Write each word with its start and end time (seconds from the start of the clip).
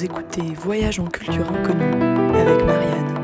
Vous 0.00 0.06
écoutez 0.06 0.54
Voyage 0.54 0.98
en 0.98 1.04
culture 1.04 1.46
inconnue 1.52 1.84
avec 2.34 2.64
Marianne. 2.64 3.14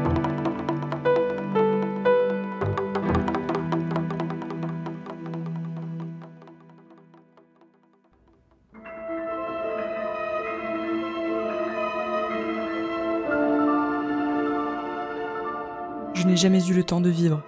Je 16.13 16.27
n'ai 16.27 16.37
jamais 16.37 16.63
eu 16.67 16.75
le 16.75 16.85
temps 16.85 17.01
de 17.01 17.09
vivre. 17.09 17.43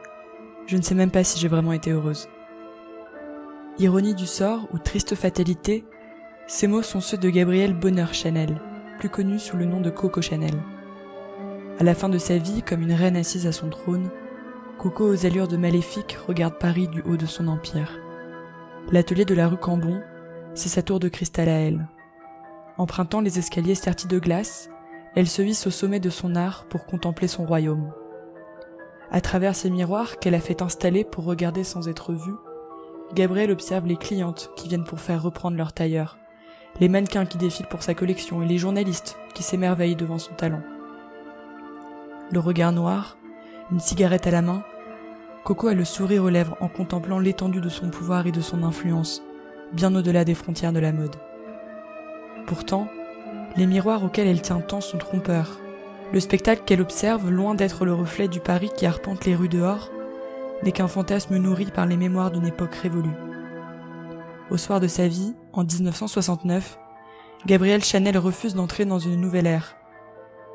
Je 0.67 0.79
ne 0.79 0.83
sais 0.83 0.95
même 0.95 1.11
pas 1.11 1.23
si 1.23 1.39
j'ai 1.39 1.49
vraiment 1.49 1.75
été 1.75 1.91
heureuse. 1.91 2.31
Ironie 3.79 4.15
du 4.15 4.27
sort 4.27 4.67
ou 4.73 4.79
triste 4.79 5.15
fatalité, 5.15 5.85
ces 6.47 6.67
mots 6.67 6.81
sont 6.81 7.03
ceux 7.03 7.19
de 7.19 7.29
Gabrielle 7.29 7.75
Bonheur 7.75 8.15
Chanel, 8.15 8.59
plus 8.99 9.09
connue 9.09 9.39
sous 9.39 9.57
le 9.57 9.65
nom 9.65 9.81
de 9.81 9.91
Coco 9.91 10.21
Chanel. 10.21 10.55
À 11.79 11.85
la 11.85 11.95
fin 11.95 12.09
de 12.09 12.19
sa 12.19 12.37
vie, 12.37 12.63
comme 12.63 12.83
une 12.83 12.93
reine 12.93 13.17
assise 13.17 13.47
à 13.47 13.53
son 13.53 13.71
trône, 13.71 14.11
Coco 14.77 15.09
aux 15.09 15.25
allures 15.25 15.49
de 15.49 15.57
maléfique 15.57 16.19
regarde 16.27 16.59
Paris 16.59 16.89
du 16.89 17.01
haut 17.03 17.17
de 17.17 17.27
son 17.27 17.47
empire. 17.47 17.93
L'atelier 18.91 19.25
de 19.25 19.35
la 19.35 19.49
rue 19.49 19.57
Cambon, 19.57 20.03
c'est 20.55 20.69
sa 20.69 20.83
tour 20.83 20.99
de 20.99 21.09
cristal 21.09 21.49
à 21.49 21.61
elle. 21.61 21.87
Empruntant 22.77 23.21
les 23.21 23.39
escaliers 23.39 23.77
sertis 23.77 24.09
de 24.09 24.19
glace, 24.19 24.69
elle 25.15 25.29
se 25.29 25.43
hisse 25.43 25.67
au 25.69 25.71
sommet 25.71 26.01
de 26.01 26.11
son 26.11 26.35
art 26.35 26.67
pour 26.69 26.85
contempler 26.85 27.29
son 27.29 27.47
royaume. 27.47 27.93
À 29.11 29.21
travers 29.21 29.55
ces 29.55 29.71
miroirs 29.71 30.19
qu'elle 30.19 30.35
a 30.35 30.41
fait 30.41 30.61
installer 30.61 31.05
pour 31.05 31.25
regarder 31.25 31.65
sans 31.65 31.89
être 31.89 32.13
vue, 32.13 32.37
Gabrielle 33.15 33.53
observe 33.53 33.87
les 33.87 33.97
clientes 33.97 34.51
qui 34.57 34.69
viennent 34.69 34.85
pour 34.85 35.01
faire 35.01 35.23
reprendre 35.23 35.57
leur 35.57 35.73
tailleur, 35.73 36.18
les 36.81 36.89
mannequins 36.89 37.27
qui 37.27 37.39
défilent 37.39 37.67
pour 37.67 37.83
sa 37.83 37.95
collection 37.95 38.43
et 38.43 38.47
les 38.47 38.59
journalistes 38.59 39.19
qui 39.35 39.43
s'émerveillent 39.43 39.97
devant 39.97 40.19
son 40.19 40.35
talent. 40.35 40.63
Le 42.31 42.41
regard 42.41 42.73
noir, 42.73 43.17
une 43.71 43.81
cigarette 43.81 44.27
à 44.27 44.31
la 44.31 44.43
main, 44.43 44.63
Coco 45.45 45.69
a 45.69 45.75
le 45.75 45.85
sourire 45.85 46.25
aux 46.25 46.29
lèvres 46.29 46.57
en 46.61 46.69
contemplant 46.69 47.19
l'étendue 47.19 47.61
de 47.61 47.69
son 47.69 47.91
pouvoir 47.91 48.27
et 48.27 48.33
de 48.33 48.41
son 48.41 48.63
influence, 48.63 49.23
bien 49.73 49.95
au-delà 49.95 50.25
des 50.25 50.35
frontières 50.35 50.73
de 50.73 50.81
la 50.81 50.93
mode. 50.93 51.17
Pourtant, 52.47 52.89
les 53.57 53.67
miroirs 53.67 54.05
auxquels 54.05 54.29
elle 54.29 54.43
tient 54.43 54.61
tant 54.61 54.81
sont 54.81 54.99
trompeurs, 54.99 55.59
le 56.13 56.21
spectacle 56.21 56.63
qu'elle 56.65 56.81
observe, 56.81 57.31
loin 57.31 57.55
d'être 57.55 57.85
le 57.85 57.93
reflet 57.93 58.29
du 58.29 58.41
Paris 58.41 58.71
qui 58.75 58.87
arpente 58.87 59.27
les 59.27 59.35
rues 59.35 59.49
dehors, 59.49 59.91
n'est 60.63 60.73
qu'un 60.73 60.89
fantasme 60.89 61.37
nourri 61.37 61.67
par 61.67 61.87
les 61.87 61.99
mémoires 61.99 62.31
d'une 62.31 62.47
époque 62.47 62.75
révolue. 62.75 63.15
Au 64.51 64.57
soir 64.57 64.81
de 64.81 64.89
sa 64.89 65.09
vie, 65.09 65.35
en 65.53 65.63
1969, 65.63 66.79
Gabrielle 67.47 67.85
Chanel 67.85 68.17
refuse 68.17 68.55
d'entrer 68.55 68.87
dans 68.87 68.99
une 68.99 69.21
nouvelle 69.21 69.47
ère. 69.47 69.77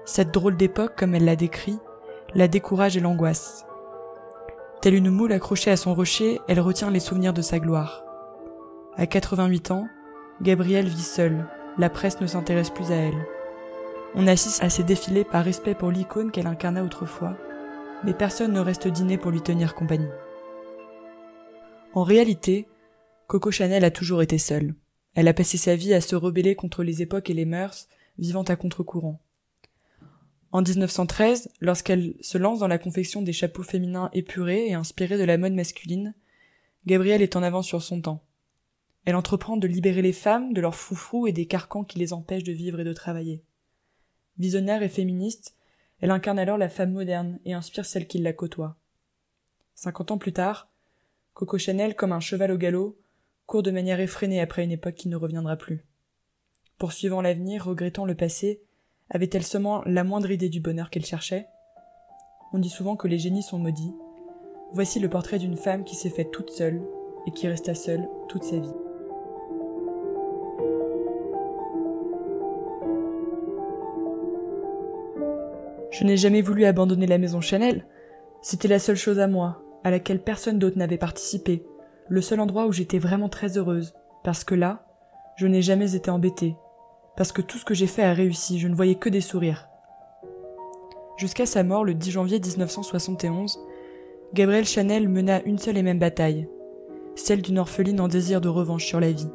Cette 0.05 0.33
drôle 0.33 0.57
d'époque, 0.57 0.95
comme 0.97 1.13
elle 1.13 1.25
l'a 1.25 1.35
décrit, 1.35 1.77
la 2.33 2.47
décourage 2.47 2.97
et 2.97 2.99
l'angoisse. 2.99 3.65
Telle 4.81 4.95
une 4.95 5.11
moule 5.11 5.31
accrochée 5.31 5.69
à 5.69 5.77
son 5.77 5.93
rocher, 5.93 6.41
elle 6.47 6.59
retient 6.59 6.89
les 6.89 6.99
souvenirs 6.99 7.33
de 7.33 7.43
sa 7.43 7.59
gloire. 7.59 8.03
À 8.97 9.05
88 9.05 9.69
ans, 9.69 9.87
Gabrielle 10.41 10.87
vit 10.87 11.01
seule, 11.03 11.45
la 11.77 11.91
presse 11.91 12.19
ne 12.19 12.27
s'intéresse 12.27 12.71
plus 12.71 12.91
à 12.91 12.95
elle. 12.95 13.27
On 14.15 14.25
assiste 14.25 14.63
à 14.63 14.69
ses 14.69 14.83
défilés 14.83 15.23
par 15.23 15.45
respect 15.45 15.75
pour 15.75 15.91
l'icône 15.91 16.31
qu'elle 16.31 16.47
incarna 16.47 16.83
autrefois, 16.83 17.37
mais 18.03 18.13
personne 18.13 18.53
ne 18.53 18.59
reste 18.59 18.87
dîner 18.87 19.19
pour 19.19 19.29
lui 19.29 19.41
tenir 19.41 19.75
compagnie. 19.75 20.09
En 21.93 22.03
réalité, 22.03 22.67
Coco 23.27 23.51
Chanel 23.51 23.83
a 23.85 23.91
toujours 23.91 24.21
été 24.21 24.37
seule. 24.37 24.75
Elle 25.15 25.27
a 25.27 25.33
passé 25.33 25.57
sa 25.57 25.75
vie 25.75 25.93
à 25.93 26.01
se 26.01 26.15
rebeller 26.15 26.55
contre 26.55 26.83
les 26.83 27.01
époques 27.01 27.29
et 27.29 27.33
les 27.33 27.45
mœurs, 27.45 27.87
vivant 28.17 28.43
à 28.43 28.55
contre-courant. 28.55 29.21
En 30.51 30.61
1913, 30.61 31.49
lorsqu'elle 31.61 32.15
se 32.21 32.37
lance 32.37 32.59
dans 32.59 32.67
la 32.67 32.77
confection 32.77 33.21
des 33.21 33.33
chapeaux 33.33 33.63
féminins 33.63 34.09
épurés 34.13 34.67
et 34.67 34.73
inspirés 34.73 35.17
de 35.17 35.23
la 35.23 35.37
mode 35.37 35.53
masculine, 35.53 36.13
Gabrielle 36.85 37.21
est 37.21 37.35
en 37.35 37.43
avance 37.43 37.65
sur 37.65 37.81
son 37.81 38.01
temps. 38.01 38.23
Elle 39.05 39.15
entreprend 39.15 39.57
de 39.57 39.67
libérer 39.67 40.01
les 40.01 40.13
femmes 40.13 40.53
de 40.53 40.61
leurs 40.61 40.75
froufrous 40.75 41.27
et 41.27 41.31
des 41.31 41.47
carcans 41.47 41.83
qui 41.83 41.99
les 41.99 42.13
empêchent 42.13 42.43
de 42.43 42.51
vivre 42.51 42.79
et 42.79 42.83
de 42.85 42.93
travailler. 42.93 43.43
Visionnaire 44.37 44.83
et 44.83 44.89
féministe, 44.89 45.55
elle 45.99 46.11
incarne 46.11 46.39
alors 46.39 46.57
la 46.57 46.69
femme 46.69 46.91
moderne 46.91 47.39
et 47.45 47.53
inspire 47.53 47.85
celle 47.85 48.07
qui 48.07 48.19
la 48.19 48.33
côtoie. 48.33 48.77
Cinquante 49.75 50.11
ans 50.11 50.17
plus 50.17 50.33
tard, 50.33 50.69
Coco 51.33 51.57
Chanel, 51.57 51.95
comme 51.95 52.11
un 52.11 52.19
cheval 52.19 52.51
au 52.51 52.57
galop, 52.57 52.97
de 53.61 53.71
manière 53.71 53.99
effrénée 53.99 54.41
après 54.41 54.63
une 54.63 54.71
époque 54.71 54.95
qui 54.95 55.09
ne 55.09 55.15
reviendra 55.15 55.55
plus. 55.55 55.85
Poursuivant 56.77 57.21
l'avenir, 57.21 57.65
regrettant 57.65 58.05
le 58.05 58.15
passé, 58.15 58.61
avait-elle 59.09 59.43
seulement 59.43 59.83
la 59.85 60.03
moindre 60.03 60.31
idée 60.31 60.49
du 60.49 60.59
bonheur 60.59 60.89
qu'elle 60.89 61.05
cherchait? 61.05 61.47
On 62.53 62.59
dit 62.59 62.69
souvent 62.69 62.95
que 62.95 63.07
les 63.07 63.19
génies 63.19 63.43
sont 63.43 63.59
maudits. 63.59 63.93
Voici 64.71 64.99
le 64.99 65.09
portrait 65.09 65.39
d'une 65.39 65.57
femme 65.57 65.83
qui 65.83 65.95
s'est 65.95 66.09
faite 66.09 66.31
toute 66.31 66.49
seule 66.49 66.81
et 67.27 67.31
qui 67.31 67.47
resta 67.47 67.75
seule 67.75 68.07
toute 68.27 68.43
sa 68.43 68.57
vie. 68.57 68.73
Je 75.91 76.03
n'ai 76.05 76.17
jamais 76.17 76.41
voulu 76.41 76.65
abandonner 76.65 77.05
la 77.05 77.19
maison 77.19 77.39
Chanel. 77.39 77.85
C'était 78.41 78.67
la 78.67 78.79
seule 78.79 78.95
chose 78.95 79.19
à 79.19 79.27
moi, 79.27 79.61
à 79.83 79.91
laquelle 79.91 80.23
personne 80.23 80.57
d'autre 80.57 80.77
n'avait 80.77 80.97
participé, 80.97 81.63
le 82.09 82.21
seul 82.21 82.39
endroit 82.39 82.67
où 82.67 82.71
j'étais 82.71 82.99
vraiment 82.99 83.29
très 83.29 83.57
heureuse, 83.57 83.93
parce 84.23 84.43
que 84.43 84.55
là, 84.55 84.85
je 85.35 85.47
n'ai 85.47 85.61
jamais 85.61 85.95
été 85.95 86.11
embêtée, 86.11 86.55
parce 87.15 87.31
que 87.31 87.41
tout 87.41 87.57
ce 87.57 87.65
que 87.65 87.73
j'ai 87.73 87.87
fait 87.87 88.03
a 88.03 88.13
réussi, 88.13 88.59
je 88.59 88.67
ne 88.67 88.75
voyais 88.75 88.95
que 88.95 89.09
des 89.09 89.21
sourires. 89.21 89.67
Jusqu'à 91.17 91.45
sa 91.45 91.63
mort 91.63 91.85
le 91.85 91.93
10 91.93 92.11
janvier 92.11 92.39
1971, 92.39 93.59
Gabrielle 94.33 94.65
Chanel 94.65 95.07
mena 95.07 95.43
une 95.43 95.59
seule 95.59 95.77
et 95.77 95.83
même 95.83 95.99
bataille, 95.99 96.47
celle 97.15 97.41
d'une 97.41 97.59
orpheline 97.59 98.01
en 98.01 98.07
désir 98.07 98.41
de 98.41 98.49
revanche 98.49 98.85
sur 98.85 98.99
la 98.99 99.11
vie. 99.11 99.29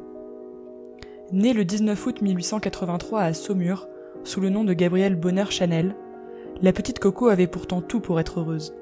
Née 1.31 1.53
le 1.53 1.63
19 1.63 2.05
août 2.05 2.21
1883 2.21 3.21
à 3.21 3.33
Saumur, 3.33 3.87
sous 4.23 4.41
le 4.41 4.49
nom 4.49 4.63
de 4.63 4.73
Gabrielle 4.73 5.15
Bonheur 5.15 5.51
Chanel, 5.51 5.95
la 6.61 6.73
petite 6.73 6.99
Coco 6.99 7.27
avait 7.27 7.47
pourtant 7.47 7.81
tout 7.81 8.01
pour 8.01 8.19
être 8.19 8.41
heureuse. 8.41 8.73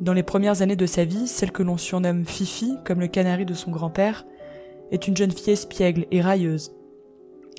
Dans 0.00 0.14
les 0.14 0.22
premières 0.22 0.62
années 0.62 0.76
de 0.76 0.86
sa 0.86 1.04
vie, 1.04 1.26
celle 1.26 1.52
que 1.52 1.62
l'on 1.62 1.76
surnomme 1.76 2.24
Fifi, 2.24 2.78
comme 2.86 3.00
le 3.00 3.06
canari 3.06 3.44
de 3.44 3.52
son 3.52 3.70
grand-père, 3.70 4.24
est 4.90 5.06
une 5.06 5.16
jeune 5.16 5.30
fille 5.30 5.52
espiègle 5.52 6.06
et 6.10 6.22
railleuse. 6.22 6.72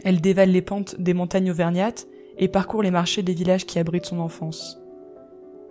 Elle 0.04 0.22
dévale 0.22 0.50
les 0.50 0.64
pentes 0.64 1.00
des 1.00 1.14
montagnes 1.14 1.52
auvergnates 1.52 2.08
et 2.40 2.48
parcourt 2.48 2.82
les 2.82 2.90
marchés 2.90 3.22
des 3.22 3.36
villages 3.36 3.68
qui 3.68 3.78
abritent 3.78 4.08
son 4.08 4.20
enfance. 4.20 4.80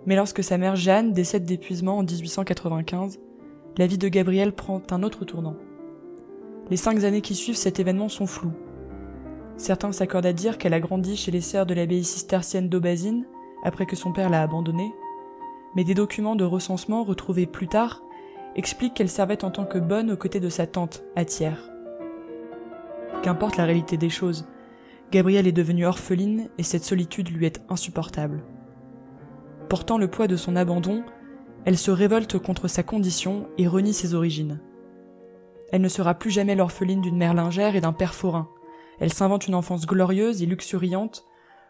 Mais 0.05 0.15
lorsque 0.15 0.45
sa 0.45 0.57
mère 0.57 0.77
Jeanne 0.77 1.11
décède 1.11 1.43
d'épuisement 1.43 1.97
en 1.97 2.03
1895, 2.03 3.19
la 3.77 3.87
vie 3.87 3.97
de 3.97 4.07
Gabrielle 4.07 4.53
prend 4.53 4.81
un 4.91 5.03
autre 5.03 5.25
tournant. 5.25 5.57
Les 6.69 6.77
cinq 6.77 7.03
années 7.03 7.21
qui 7.21 7.35
suivent 7.35 7.57
cet 7.57 7.81
événement 7.81 8.07
sont 8.07 8.27
floues. 8.27 8.53
Certains 9.57 9.91
s'accordent 9.91 10.25
à 10.25 10.33
dire 10.33 10.57
qu'elle 10.57 10.73
a 10.73 10.79
grandi 10.79 11.17
chez 11.17 11.31
les 11.31 11.41
sœurs 11.41 11.65
de 11.65 11.73
l'abbaye 11.73 12.05
cistercienne 12.05 12.69
d'Aubazine, 12.69 13.25
après 13.63 13.85
que 13.85 13.97
son 13.97 14.13
père 14.13 14.29
l'a 14.29 14.41
abandonnée, 14.41 14.91
mais 15.75 15.83
des 15.83 15.93
documents 15.93 16.35
de 16.35 16.43
recensement 16.43 17.03
retrouvés 17.03 17.45
plus 17.45 17.67
tard 17.67 18.01
expliquent 18.55 18.95
qu'elle 18.95 19.09
servait 19.09 19.45
en 19.45 19.51
tant 19.51 19.65
que 19.65 19.77
bonne 19.77 20.11
aux 20.11 20.17
côtés 20.17 20.39
de 20.39 20.49
sa 20.49 20.67
tante, 20.67 21.03
Thiers. 21.25 21.71
Qu'importe 23.23 23.57
la 23.57 23.65
réalité 23.65 23.97
des 23.97 24.09
choses, 24.09 24.47
Gabrielle 25.11 25.47
est 25.47 25.51
devenue 25.51 25.85
orpheline 25.85 26.49
et 26.57 26.63
cette 26.63 26.83
solitude 26.83 27.29
lui 27.29 27.45
est 27.45 27.61
insupportable. 27.69 28.43
Portant 29.69 29.97
le 29.97 30.09
poids 30.09 30.27
de 30.27 30.35
son 30.35 30.55
abandon, 30.55 31.03
elle 31.65 31.77
se 31.77 31.91
révolte 31.91 32.39
contre 32.39 32.67
sa 32.67 32.83
condition 32.83 33.47
et 33.57 33.67
renie 33.67 33.93
ses 33.93 34.15
origines. 34.15 34.59
Elle 35.71 35.81
ne 35.81 35.87
sera 35.87 36.15
plus 36.15 36.31
jamais 36.31 36.55
l'orpheline 36.55 37.01
d'une 37.01 37.17
mère 37.17 37.33
lingère 37.33 37.75
et 37.75 37.81
d'un 37.81 37.93
père 37.93 38.15
forain. 38.15 38.49
Elle 38.99 39.13
s'invente 39.13 39.47
une 39.47 39.55
enfance 39.55 39.85
glorieuse 39.85 40.41
et 40.41 40.45
luxuriante, 40.45 41.25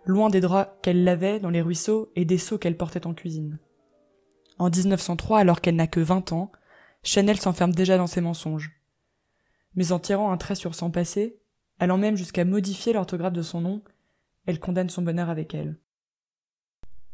loin 0.06 0.30
des 0.30 0.42
draps 0.42 0.72
qu'elle 0.82 1.04
lavait 1.04 1.40
dans 1.40 1.50
les 1.50 1.62
ruisseaux 1.62 2.12
et 2.16 2.26
des 2.26 2.38
seaux 2.38 2.58
qu'elle 2.58 2.78
portait 2.78 3.06
en 3.06 3.14
cuisine. 3.14 3.60
En 4.62 4.70
1903, 4.70 5.40
alors 5.40 5.60
qu'elle 5.60 5.76
n'a 5.76 5.88
que 5.88 6.00
20 6.00 6.34
ans, 6.34 6.52
Chanel 7.02 7.40
s'enferme 7.40 7.74
déjà 7.74 7.98
dans 7.98 8.06
ses 8.06 8.22
mensonges. 8.22 8.80
Mais 9.74 9.92
en 9.92 9.98
tirant 9.98 10.32
un 10.32 10.38
trait 10.38 10.54
sur 10.54 10.76
son 10.76 10.92
passé, 10.92 11.40
allant 11.80 11.98
même 11.98 12.16
jusqu'à 12.16 12.46
modifier 12.46 12.94
l'orthographe 12.94 13.34
de 13.34 13.42
son 13.42 13.62
nom, 13.62 13.84
elle 14.46 14.60
condamne 14.60 14.92
son 14.92 15.02
bonheur 15.02 15.32
avec 15.32 15.56
elle. 15.56 15.80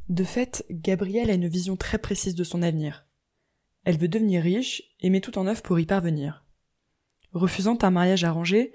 De 0.09 0.25
fait, 0.25 0.65
Gabrielle 0.69 1.29
a 1.29 1.35
une 1.35 1.47
vision 1.47 1.77
très 1.77 1.99
précise 1.99 2.35
de 2.35 2.44
son 2.44 2.61
avenir. 2.61 3.05
Elle 3.85 3.97
veut 3.97 4.09
devenir 4.09 4.43
riche 4.43 4.83
et 5.00 5.09
met 5.09 5.21
tout 5.21 5.38
en 5.38 5.47
œuvre 5.47 5.61
pour 5.61 5.79
y 5.79 5.85
parvenir. 5.85 6.43
Refusant 7.31 7.77
un 7.81 7.91
mariage 7.91 8.25
arrangé, 8.25 8.73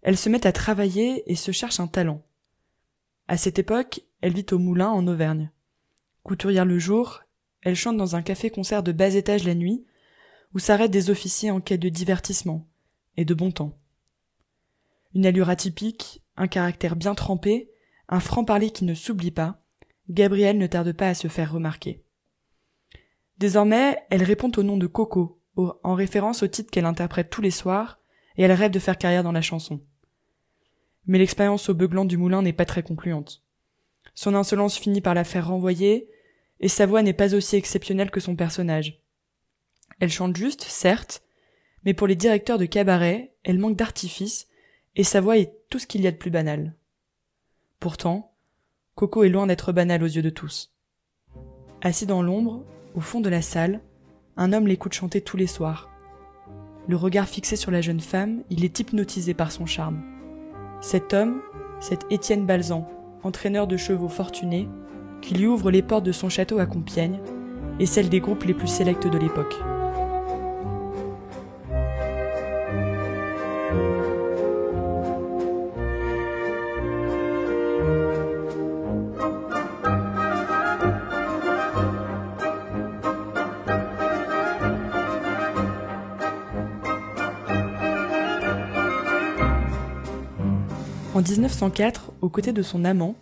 elle 0.00 0.16
se 0.16 0.30
met 0.30 0.46
à 0.46 0.52
travailler 0.52 1.30
et 1.30 1.36
se 1.36 1.52
cherche 1.52 1.80
un 1.80 1.86
talent. 1.86 2.22
À 3.28 3.36
cette 3.36 3.58
époque, 3.58 4.00
elle 4.22 4.32
vit 4.32 4.46
au 4.52 4.58
moulin 4.58 4.88
en 4.88 5.06
Auvergne. 5.06 5.50
Couturière 6.22 6.64
le 6.64 6.78
jour, 6.78 7.25
elle 7.66 7.74
chante 7.74 7.96
dans 7.96 8.14
un 8.14 8.22
café-concert 8.22 8.84
de 8.84 8.92
bas 8.92 9.16
étage 9.16 9.42
la 9.42 9.56
nuit, 9.56 9.84
où 10.54 10.60
s'arrêtent 10.60 10.92
des 10.92 11.10
officiers 11.10 11.50
en 11.50 11.60
quête 11.60 11.80
de 11.80 11.88
divertissement 11.88 12.64
et 13.16 13.24
de 13.24 13.34
bon 13.34 13.50
temps. 13.50 13.76
Une 15.16 15.26
allure 15.26 15.50
atypique, 15.50 16.22
un 16.36 16.46
caractère 16.46 16.94
bien 16.94 17.16
trempé, 17.16 17.72
un 18.08 18.20
franc-parler 18.20 18.70
qui 18.70 18.84
ne 18.84 18.94
s'oublie 18.94 19.32
pas, 19.32 19.60
Gabrielle 20.08 20.58
ne 20.58 20.68
tarde 20.68 20.92
pas 20.92 21.08
à 21.08 21.14
se 21.14 21.26
faire 21.26 21.52
remarquer. 21.52 22.04
Désormais, 23.38 23.98
elle 24.10 24.22
répond 24.22 24.52
au 24.56 24.62
nom 24.62 24.76
de 24.76 24.86
Coco, 24.86 25.40
en 25.56 25.94
référence 25.94 26.44
au 26.44 26.46
titre 26.46 26.70
qu'elle 26.70 26.84
interprète 26.84 27.30
tous 27.30 27.42
les 27.42 27.50
soirs, 27.50 27.98
et 28.36 28.44
elle 28.44 28.52
rêve 28.52 28.70
de 28.70 28.78
faire 28.78 28.96
carrière 28.96 29.24
dans 29.24 29.32
la 29.32 29.42
chanson. 29.42 29.80
Mais 31.06 31.18
l'expérience 31.18 31.68
au 31.68 31.74
beuglant 31.74 32.04
du 32.04 32.16
moulin 32.16 32.42
n'est 32.42 32.52
pas 32.52 32.64
très 32.64 32.84
concluante. 32.84 33.42
Son 34.14 34.36
insolence 34.36 34.78
finit 34.78 35.00
par 35.00 35.14
la 35.14 35.24
faire 35.24 35.48
renvoyer, 35.48 36.08
et 36.60 36.68
sa 36.68 36.86
voix 36.86 37.02
n'est 37.02 37.12
pas 37.12 37.34
aussi 37.34 37.56
exceptionnelle 37.56 38.10
que 38.10 38.20
son 38.20 38.36
personnage. 38.36 39.02
Elle 40.00 40.10
chante 40.10 40.36
juste, 40.36 40.62
certes, 40.62 41.22
mais 41.84 41.94
pour 41.94 42.06
les 42.06 42.16
directeurs 42.16 42.58
de 42.58 42.66
cabaret, 42.66 43.34
elle 43.44 43.58
manque 43.58 43.76
d'artifice, 43.76 44.48
et 44.94 45.04
sa 45.04 45.20
voix 45.20 45.38
est 45.38 45.52
tout 45.70 45.78
ce 45.78 45.86
qu'il 45.86 46.02
y 46.02 46.06
a 46.06 46.12
de 46.12 46.16
plus 46.16 46.30
banal. 46.30 46.74
Pourtant, 47.80 48.34
Coco 48.94 49.24
est 49.24 49.28
loin 49.28 49.46
d'être 49.46 49.72
banal 49.72 50.02
aux 50.02 50.06
yeux 50.06 50.22
de 50.22 50.30
tous. 50.30 50.72
Assis 51.82 52.06
dans 52.06 52.22
l'ombre, 52.22 52.64
au 52.94 53.00
fond 53.00 53.20
de 53.20 53.28
la 53.28 53.42
salle, 53.42 53.82
un 54.36 54.52
homme 54.52 54.66
l'écoute 54.66 54.94
chanter 54.94 55.20
tous 55.20 55.36
les 55.36 55.46
soirs. 55.46 55.90
Le 56.88 56.96
regard 56.96 57.28
fixé 57.28 57.56
sur 57.56 57.70
la 57.70 57.80
jeune 57.80 58.00
femme, 58.00 58.42
il 58.48 58.64
est 58.64 58.80
hypnotisé 58.80 59.34
par 59.34 59.52
son 59.52 59.66
charme. 59.66 60.02
Cet 60.80 61.12
homme, 61.14 61.42
c'est 61.80 62.10
Étienne 62.10 62.46
Balzan, 62.46 62.88
entraîneur 63.22 63.66
de 63.66 63.76
chevaux 63.76 64.08
fortuné, 64.08 64.68
qui 65.26 65.34
lui 65.34 65.48
ouvre 65.48 65.72
les 65.72 65.82
portes 65.82 66.04
de 66.04 66.12
son 66.12 66.28
château 66.28 66.60
à 66.60 66.66
Compiègne 66.66 67.18
et 67.80 67.86
celles 67.86 68.08
des 68.08 68.20
groupes 68.20 68.44
les 68.44 68.54
plus 68.54 68.68
sélects 68.68 69.08
de 69.08 69.18
l'époque. 69.18 69.56
En 91.14 91.22
1904, 91.22 92.12
aux 92.20 92.28
côtés 92.28 92.52
de 92.52 92.62
son 92.62 92.84
amant, 92.84 93.16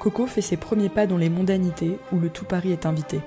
Coco 0.00 0.26
fait 0.26 0.42
ses 0.42 0.56
premiers 0.56 0.88
pas 0.88 1.06
dans 1.06 1.16
les 1.16 1.28
mondanités 1.28 1.98
où 2.12 2.20
le 2.20 2.30
tout 2.30 2.44
Paris 2.44 2.72
est 2.72 2.86
invité. 2.86 3.20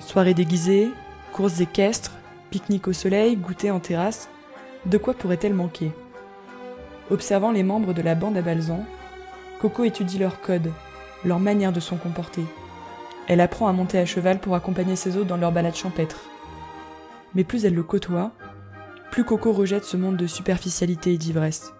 Soirées 0.00 0.34
déguisées, 0.34 0.90
courses 1.32 1.60
équestres, 1.60 2.12
pique-nique 2.50 2.88
au 2.88 2.94
soleil, 2.94 3.36
goûter 3.36 3.70
en 3.70 3.78
terrasse, 3.78 4.28
de 4.86 4.96
quoi 4.96 5.12
pourrait-elle 5.12 5.54
manquer? 5.54 5.92
Observant 7.10 7.52
les 7.52 7.62
membres 7.62 7.92
de 7.92 8.00
la 8.00 8.14
bande 8.14 8.36
à 8.36 8.42
Balzan, 8.42 8.84
Coco 9.60 9.84
étudie 9.84 10.18
leur 10.18 10.40
code, 10.40 10.70
leur 11.24 11.40
manière 11.40 11.72
de 11.72 11.80
s'en 11.80 11.96
comporter. 11.96 12.44
Elle 13.26 13.40
apprend 13.40 13.68
à 13.68 13.72
monter 13.72 13.98
à 13.98 14.06
cheval 14.06 14.38
pour 14.38 14.54
accompagner 14.54 14.96
ses 14.96 15.18
hôtes 15.18 15.26
dans 15.26 15.36
leur 15.36 15.52
balade 15.52 15.74
champêtre. 15.74 16.20
Mais 17.34 17.44
plus 17.44 17.66
elle 17.66 17.74
le 17.74 17.82
côtoie, 17.82 18.30
plus 19.10 19.24
Coco 19.24 19.52
rejette 19.52 19.84
ce 19.84 19.98
monde 19.98 20.16
de 20.16 20.26
superficialité 20.26 21.12
et 21.12 21.18
d'ivresse. 21.18 21.74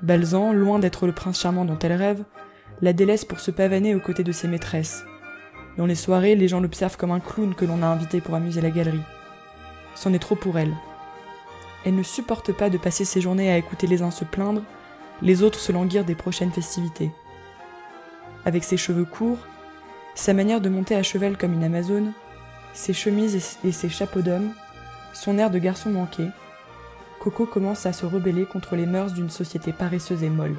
Balzan, 0.00 0.52
loin 0.52 0.80
d'être 0.80 1.06
le 1.06 1.12
prince 1.12 1.40
charmant 1.40 1.64
dont 1.64 1.78
elle 1.78 1.92
rêve, 1.92 2.24
la 2.82 2.92
délaisse 2.92 3.24
pour 3.24 3.38
se 3.38 3.52
pavaner 3.52 3.94
aux 3.94 4.00
côtés 4.00 4.24
de 4.24 4.32
ses 4.32 4.48
maîtresses. 4.48 5.04
Dans 5.78 5.86
les 5.86 5.94
soirées, 5.94 6.34
les 6.34 6.48
gens 6.48 6.60
l'observent 6.60 6.96
comme 6.96 7.12
un 7.12 7.20
clown 7.20 7.54
que 7.54 7.64
l'on 7.64 7.80
a 7.82 7.86
invité 7.86 8.20
pour 8.20 8.34
amuser 8.34 8.60
la 8.60 8.70
galerie. 8.70 9.00
C'en 9.94 10.12
est 10.12 10.18
trop 10.18 10.34
pour 10.34 10.58
elle. 10.58 10.74
Elle 11.86 11.94
ne 11.94 12.02
supporte 12.02 12.52
pas 12.52 12.70
de 12.70 12.78
passer 12.78 13.04
ses 13.04 13.20
journées 13.20 13.52
à 13.52 13.56
écouter 13.56 13.86
les 13.86 14.02
uns 14.02 14.10
se 14.10 14.24
plaindre, 14.24 14.62
les 15.22 15.44
autres 15.44 15.60
se 15.60 15.70
languir 15.70 16.04
des 16.04 16.16
prochaines 16.16 16.50
festivités. 16.50 17.12
Avec 18.44 18.64
ses 18.64 18.76
cheveux 18.76 19.04
courts, 19.04 19.46
sa 20.16 20.34
manière 20.34 20.60
de 20.60 20.68
monter 20.68 20.96
à 20.96 21.04
cheval 21.04 21.38
comme 21.38 21.54
une 21.54 21.64
Amazone, 21.64 22.12
ses 22.74 22.92
chemises 22.92 23.58
et 23.64 23.72
ses 23.72 23.88
chapeaux 23.88 24.22
d'homme, 24.22 24.52
son 25.12 25.38
air 25.38 25.50
de 25.50 25.58
garçon 25.58 25.90
manqué, 25.90 26.26
Coco 27.20 27.46
commence 27.46 27.86
à 27.86 27.92
se 27.92 28.06
rebeller 28.06 28.44
contre 28.44 28.74
les 28.74 28.86
mœurs 28.86 29.12
d'une 29.12 29.30
société 29.30 29.72
paresseuse 29.72 30.24
et 30.24 30.30
molle. 30.30 30.56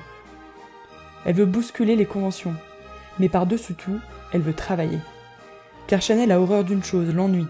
Elle 1.26 1.36
veut 1.36 1.46
bousculer 1.46 1.96
les 1.96 2.06
conventions, 2.06 2.56
mais 3.20 3.30
par-dessus 3.30 3.76
tout, 3.76 4.00
elle 4.32 4.42
veut 4.42 4.54
travailler. 4.54 5.00
Car 5.88 6.02
Chanel 6.02 6.32
a 6.32 6.40
horreur 6.40 6.64
d'une 6.64 6.84
chose, 6.84 7.14
l'ennui. 7.14 7.46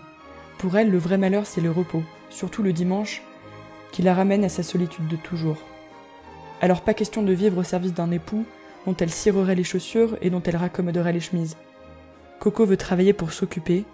Pour 0.57 0.77
elle, 0.77 0.91
le 0.91 0.97
vrai 0.97 1.17
malheur, 1.17 1.45
c'est 1.45 1.61
le 1.61 1.71
repos, 1.71 2.03
surtout 2.29 2.63
le 2.63 2.73
dimanche, 2.73 3.21
qui 3.91 4.01
la 4.01 4.13
ramène 4.13 4.43
à 4.43 4.49
sa 4.49 4.63
solitude 4.63 5.07
de 5.07 5.15
toujours. 5.15 5.57
Alors 6.61 6.81
pas 6.81 6.93
question 6.93 7.23
de 7.23 7.33
vivre 7.33 7.59
au 7.59 7.63
service 7.63 7.93
d'un 7.93 8.11
époux 8.11 8.45
dont 8.85 8.95
elle 8.99 9.09
cirerait 9.09 9.55
les 9.55 9.63
chaussures 9.63 10.17
et 10.21 10.29
dont 10.29 10.41
elle 10.43 10.55
raccommoderait 10.55 11.13
les 11.13 11.19
chemises. 11.19 11.57
Coco 12.39 12.65
veut 12.65 12.77
travailler 12.77 13.13
pour 13.13 13.31
s'occuper, 13.31 13.85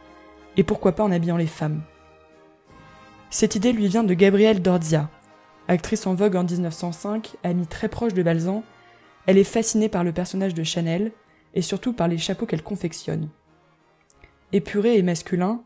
et 0.57 0.63
pourquoi 0.63 0.93
pas 0.93 1.03
en 1.03 1.11
habillant 1.11 1.37
les 1.37 1.47
femmes. 1.47 1.81
Cette 3.29 3.55
idée 3.55 3.73
lui 3.73 3.87
vient 3.87 4.03
de 4.03 4.13
Gabrielle 4.13 4.61
Dorzia. 4.61 5.09
Actrice 5.67 6.07
en 6.07 6.15
vogue 6.15 6.35
en 6.35 6.43
1905, 6.43 7.35
amie 7.43 7.67
très 7.67 7.89
proche 7.89 8.15
de 8.15 8.23
Balzan, 8.23 8.63
elle 9.29 9.37
est 9.37 9.43
fascinée 9.43 9.89
par 9.89 10.03
le 10.03 10.11
personnage 10.11 10.55
de 10.55 10.63
Chanel 10.63 11.11
et 11.53 11.61
surtout 11.61 11.93
par 11.93 12.07
les 12.07 12.17
chapeaux 12.17 12.47
qu'elle 12.47 12.63
confectionne. 12.63 13.29
Épurés 14.53 14.97
et 14.97 15.03
masculins, 15.03 15.63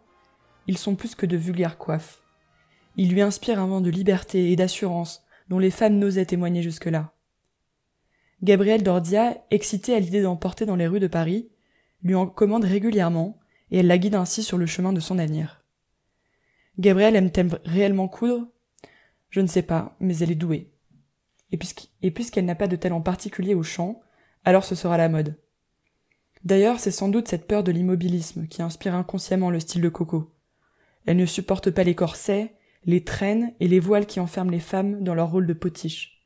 ils 0.67 0.77
sont 0.77 0.95
plus 0.95 1.15
que 1.15 1.25
de 1.25 1.37
vulgaires 1.37 1.77
coiffes. 1.77 2.21
Ils 2.97 3.09
lui 3.09 3.21
inspirent 3.21 3.61
un 3.61 3.67
vent 3.67 3.79
de 3.79 3.89
liberté 3.89 4.51
et 4.51 4.57
d'assurance 4.57 5.23
dont 5.47 5.59
les 5.59 5.71
femmes 5.71 5.97
n'osaient 5.97 6.25
témoigner 6.25 6.61
jusque-là. 6.61 7.13
Gabrielle 8.41 8.83
Dordia, 8.83 9.37
excitée 9.49 9.95
à 9.95 9.99
l'idée 10.01 10.23
d'en 10.23 10.35
porter 10.35 10.65
dans 10.65 10.75
les 10.75 10.87
rues 10.87 10.99
de 10.99 11.07
Paris, 11.07 11.49
lui 12.03 12.15
en 12.15 12.27
commande 12.27 12.65
régulièrement 12.65 13.39
et 13.71 13.77
elle 13.77 13.87
la 13.87 13.97
guide 13.97 14.15
ainsi 14.15 14.43
sur 14.43 14.57
le 14.57 14.65
chemin 14.65 14.91
de 14.91 14.99
son 14.99 15.19
avenir. 15.19 15.63
Gabrielle 16.79 17.15
aime-t-elle 17.15 17.61
réellement 17.63 18.09
coudre? 18.09 18.45
Je 19.29 19.39
ne 19.39 19.47
sais 19.47 19.61
pas, 19.61 19.95
mais 20.01 20.17
elle 20.17 20.31
est 20.31 20.35
douée. 20.35 20.72
Et 22.01 22.11
puisqu'elle 22.11 22.45
n'a 22.45 22.55
pas 22.55 22.67
de 22.67 22.75
talent 22.75 23.01
particulier 23.01 23.55
au 23.55 23.63
chant, 23.63 24.01
alors 24.43 24.65
ce 24.65 24.75
sera 24.75 24.97
la 24.97 25.09
mode. 25.09 25.37
D'ailleurs, 26.43 26.79
c'est 26.79 26.91
sans 26.91 27.07
doute 27.07 27.27
cette 27.27 27.47
peur 27.47 27.63
de 27.63 27.71
l'immobilisme 27.71 28.47
qui 28.47 28.61
inspire 28.61 28.95
inconsciemment 28.95 29.49
le 29.49 29.59
style 29.59 29.81
de 29.81 29.89
Coco. 29.89 30.33
Elle 31.05 31.17
ne 31.17 31.25
supporte 31.25 31.71
pas 31.71 31.83
les 31.83 31.95
corsets, 31.95 32.55
les 32.85 33.03
traînes 33.03 33.53
et 33.59 33.67
les 33.67 33.79
voiles 33.79 34.07
qui 34.07 34.19
enferment 34.19 34.51
les 34.51 34.59
femmes 34.59 35.03
dans 35.03 35.15
leur 35.15 35.31
rôle 35.31 35.47
de 35.47 35.53
potiche. 35.53 36.21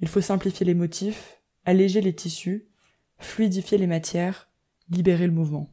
Il 0.00 0.08
faut 0.08 0.20
simplifier 0.20 0.66
les 0.66 0.74
motifs, 0.74 1.40
alléger 1.64 2.00
les 2.00 2.14
tissus, 2.14 2.68
fluidifier 3.18 3.78
les 3.78 3.86
matières, 3.86 4.48
libérer 4.90 5.26
le 5.26 5.32
mouvement. 5.32 5.72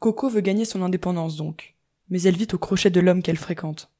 Coco 0.00 0.28
veut 0.28 0.40
gagner 0.40 0.64
son 0.64 0.82
indépendance 0.82 1.36
donc 1.36 1.78
mais 2.10 2.22
elle 2.22 2.36
vit 2.36 2.48
au 2.52 2.58
crochet 2.58 2.90
de 2.90 3.00
l'homme 3.00 3.22
qu'elle 3.22 3.36
fréquente. 3.36 3.90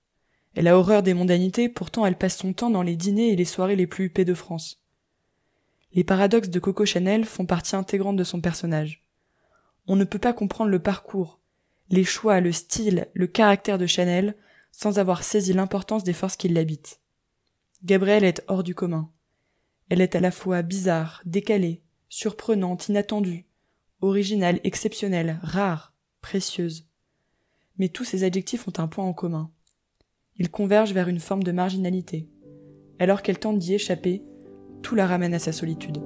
Elle 0.59 0.67
a 0.67 0.77
horreur 0.77 1.05
des 1.05 1.15
mondanités, 1.15 1.69
pourtant 1.69 2.05
elle 2.05 2.19
passe 2.19 2.37
son 2.37 2.53
temps 2.53 2.69
dans 2.69 2.83
les 2.83 2.97
dîners 2.97 3.29
et 3.29 3.37
les 3.37 3.45
soirées 3.45 3.77
les 3.77 3.87
plus 3.87 4.07
huppées 4.07 4.25
de 4.25 4.35
France. 4.35 4.83
Les 5.93 6.03
paradoxes 6.03 6.51
de 6.51 6.59
Coco 6.59 6.85
Chanel 6.85 7.27
font 7.27 7.47
partie 7.47 7.77
intégrante 7.77 8.17
de 8.17 8.25
son 8.25 8.41
personnage. 8.41 9.07
On 9.87 9.95
ne 9.95 10.03
peut 10.03 10.19
pas 10.19 10.33
comprendre 10.33 10.73
le 10.73 10.81
parcours, 10.81 11.39
les 11.91 12.03
choix, 12.03 12.41
le 12.41 12.51
style, 12.51 13.07
le 13.15 13.29
caractère 13.29 13.79
de 13.79 13.87
Chanel 13.87 14.35
sans 14.73 14.99
avoir 14.99 15.23
saisi 15.23 15.53
l'importance 15.53 16.03
des 16.03 16.13
forces 16.13 16.37
qui 16.37 16.49
l'habitent. 16.49 16.99
Gabrielle 17.85 18.25
est 18.25 18.43
hors 18.49 18.65
du 18.65 18.75
commun. 18.75 19.13
Elle 19.91 20.01
est 20.01 20.17
à 20.17 20.21
la 20.21 20.33
fois 20.33 20.63
bizarre, 20.63 21.23
décalée, 21.25 21.83
surprenante, 22.09 22.89
inattendue, 22.89 23.47
originale, 24.01 24.59
exceptionnelle, 24.65 25.39
rare, 25.41 25.95
précieuse 26.21 26.89
mais 27.79 27.89
tous 27.89 28.05
ces 28.05 28.25
adjectifs 28.25 28.67
ont 28.69 28.73
un 28.79 28.89
point 28.89 29.05
en 29.05 29.13
commun. 29.13 29.51
Ils 30.41 30.51
convergent 30.51 30.93
vers 30.93 31.09
une 31.09 31.19
forme 31.19 31.43
de 31.43 31.51
marginalité. 31.51 32.29
Alors 33.01 33.23
qu'elle 33.23 33.39
tente 33.39 33.59
d'y 33.59 33.75
échapper, 33.75 34.23
tout 34.83 34.95
la 34.95 35.07
ramène 35.07 35.35
à 35.35 35.39
sa 35.39 35.53
solitude. 35.53 35.99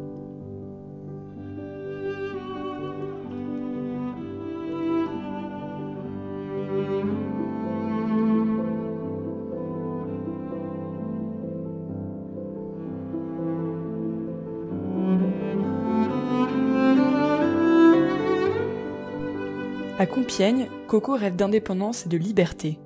À 19.98 20.06
Compiègne, 20.06 20.68
Coco 20.88 21.14
rêve 21.14 21.36
d'indépendance 21.36 22.06
et 22.06 22.08
de 22.08 22.16
liberté. 22.16 22.80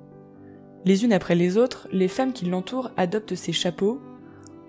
Les 0.87 1.03
unes 1.03 1.11
après 1.11 1.35
les 1.35 1.57
autres, 1.57 1.89
les 1.91 2.07
femmes 2.07 2.31
qui 2.31 2.45
l'entourent 2.45 2.91
adoptent 2.95 3.35
ses 3.35 3.51
chapeaux. 3.51 3.99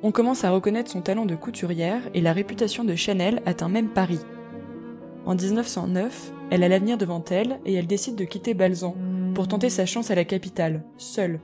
On 0.03 0.11
commence 0.11 0.43
à 0.43 0.51
reconnaître 0.51 0.91
son 0.91 1.01
talent 1.01 1.27
de 1.27 1.37
couturière 1.37 2.03
et 2.13 2.21
la 2.21 2.33
réputation 2.33 2.83
de 2.83 2.97
Chanel 2.97 3.41
atteint 3.47 3.69
même 3.69 3.91
Paris. 3.91 4.19
En 5.27 5.37
1909, 5.37 6.33
elle 6.51 6.65
a 6.65 6.69
l'avenir 6.69 6.99
devant 6.99 7.25
elle 7.31 7.61
et 7.65 7.75
elle 7.75 7.87
décide 7.87 8.17
de 8.17 8.25
quitter 8.25 8.53
Balzan 8.53 8.97
pour 9.37 9.47
tenter 9.47 9.71
sa 9.71 9.87
chance 9.87 10.11
à 10.11 10.17
la 10.17 10.25
capitale, 10.25 10.83
seule, 10.97 11.39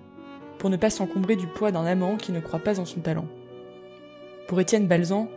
pour 0.59 0.71
ne 0.71 0.77
pas 0.77 0.91
s'encombrer 0.91 1.37
du 1.37 1.47
poids 1.47 1.71
d'un 1.71 1.87
amant 1.87 2.17
qui 2.17 2.33
ne 2.33 2.41
croit 2.41 2.59
pas 2.59 2.81
en 2.81 2.85
son 2.85 2.99
talent. 2.99 3.29
Pour 4.49 4.61
Étienne 4.61 4.89
Balzan, 4.89 5.29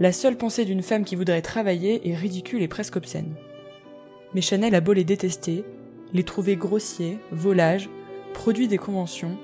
La 0.00 0.12
seule 0.12 0.36
pensée 0.36 0.66
d'une 0.66 0.82
femme 0.82 1.06
qui 1.06 1.16
voudrait 1.16 1.40
travailler 1.40 2.10
est 2.10 2.14
ridicule 2.14 2.60
et 2.60 2.68
presque 2.68 2.96
obscène. 2.96 3.36
Mais 4.34 4.42
Chanel 4.42 4.74
a 4.74 4.82
beau 4.82 4.92
les 4.92 5.04
détester, 5.04 5.64
les 6.12 6.24
trouver 6.24 6.56
grossiers, 6.56 7.18
volages, 7.30 7.88
produits 8.32 8.68
des 8.68 8.78
conventions, 8.78 9.38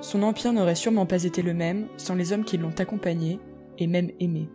son 0.00 0.22
empire 0.22 0.52
n'aurait 0.52 0.74
sûrement 0.74 1.06
pas 1.06 1.24
été 1.24 1.42
le 1.42 1.54
même 1.54 1.86
sans 1.96 2.14
les 2.14 2.32
hommes 2.32 2.44
qui 2.44 2.58
l'ont 2.58 2.74
accompagné 2.78 3.38
et 3.78 3.86
même 3.86 4.10
aimé. 4.20 4.48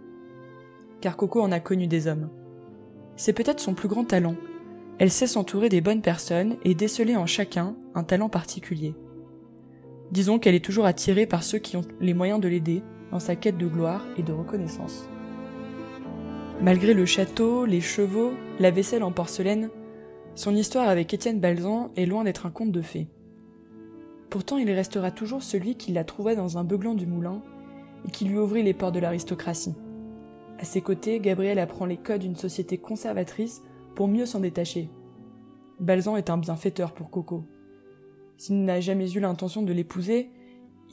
Car 0.99 1.15
Coco 1.15 1.41
en 1.41 1.51
a 1.51 1.59
connu 1.59 1.87
des 1.87 2.07
hommes. 2.07 2.29
C'est 3.15 3.33
peut-être 3.33 3.59
son 3.59 3.73
plus 3.73 3.87
grand 3.87 4.03
talent. 4.03 4.35
Elle 4.99 5.11
sait 5.11 5.27
s'entourer 5.27 5.69
des 5.69 5.81
bonnes 5.81 6.01
personnes 6.01 6.57
et 6.63 6.75
déceler 6.75 7.15
en 7.15 7.25
chacun 7.25 7.75
un 7.95 8.03
talent 8.03 8.29
particulier. 8.29 8.95
Disons 10.11 10.39
qu'elle 10.39 10.55
est 10.55 10.63
toujours 10.63 10.85
attirée 10.85 11.25
par 11.25 11.43
ceux 11.43 11.59
qui 11.59 11.77
ont 11.77 11.85
les 11.99 12.13
moyens 12.13 12.39
de 12.39 12.47
l'aider 12.47 12.81
dans 13.11 13.19
sa 13.19 13.35
quête 13.35 13.57
de 13.57 13.67
gloire 13.67 14.05
et 14.17 14.23
de 14.23 14.33
reconnaissance. 14.33 15.07
Malgré 16.61 16.93
le 16.93 17.05
château, 17.05 17.65
les 17.65 17.81
chevaux, 17.81 18.33
la 18.59 18.71
vaisselle 18.71 19.03
en 19.03 19.11
porcelaine, 19.11 19.69
son 20.35 20.55
histoire 20.55 20.89
avec 20.89 21.13
Étienne 21.13 21.39
Balzan 21.39 21.91
est 21.95 22.05
loin 22.05 22.23
d'être 22.23 22.45
un 22.45 22.51
conte 22.51 22.71
de 22.71 22.81
fées. 22.81 23.07
Pourtant, 24.29 24.57
il 24.57 24.69
restera 24.71 25.11
toujours 25.11 25.43
celui 25.43 25.75
qui 25.75 25.93
la 25.93 26.03
trouva 26.03 26.35
dans 26.35 26.57
un 26.57 26.63
beuglant 26.63 26.95
du 26.95 27.05
moulin 27.05 27.41
et 28.05 28.11
qui 28.11 28.25
lui 28.25 28.37
ouvrit 28.37 28.63
les 28.63 28.73
portes 28.73 28.95
de 28.95 28.99
l'aristocratie. 28.99 29.75
À 30.59 30.65
ses 30.65 30.81
côtés, 30.81 31.19
Gabriel 31.19 31.59
apprend 31.59 31.85
les 31.85 31.97
codes 31.97 32.21
d'une 32.21 32.35
société 32.35 32.77
conservatrice 32.77 33.61
pour 33.95 34.07
mieux 34.07 34.25
s'en 34.25 34.39
détacher. 34.39 34.89
Balzan 35.79 36.17
est 36.17 36.29
un 36.29 36.37
bienfaiteur 36.37 36.93
pour 36.93 37.09
Coco. 37.09 37.45
S'il 38.37 38.63
n'a 38.63 38.79
jamais 38.79 39.11
eu 39.11 39.19
l'intention 39.19 39.61
de 39.61 39.73
l'épouser, 39.73 40.29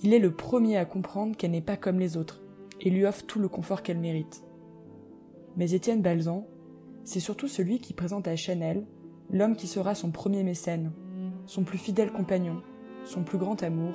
il 0.02 0.12
est 0.12 0.18
le 0.18 0.34
premier 0.34 0.76
à 0.76 0.84
comprendre 0.84 1.36
qu'elle 1.36 1.52
n'est 1.52 1.60
pas 1.60 1.76
comme 1.76 1.98
les 1.98 2.16
autres 2.16 2.42
et 2.80 2.90
lui 2.90 3.06
offre 3.06 3.24
tout 3.24 3.38
le 3.38 3.48
confort 3.48 3.82
qu'elle 3.82 3.98
mérite. 3.98 4.44
Mais 5.56 5.72
Étienne 5.72 6.02
Balzan, 6.02 6.46
c'est 7.04 7.20
surtout 7.20 7.48
celui 7.48 7.78
qui 7.78 7.94
présente 7.94 8.28
à 8.28 8.36
Chanel 8.36 8.86
l'homme 9.30 9.56
qui 9.56 9.66
sera 9.66 9.94
son 9.94 10.10
premier 10.10 10.42
mécène, 10.42 10.92
son 11.46 11.64
plus 11.64 11.78
fidèle 11.78 12.12
compagnon, 12.12 12.60
son 13.04 13.22
plus 13.22 13.38
grand 13.38 13.62
amour, 13.62 13.92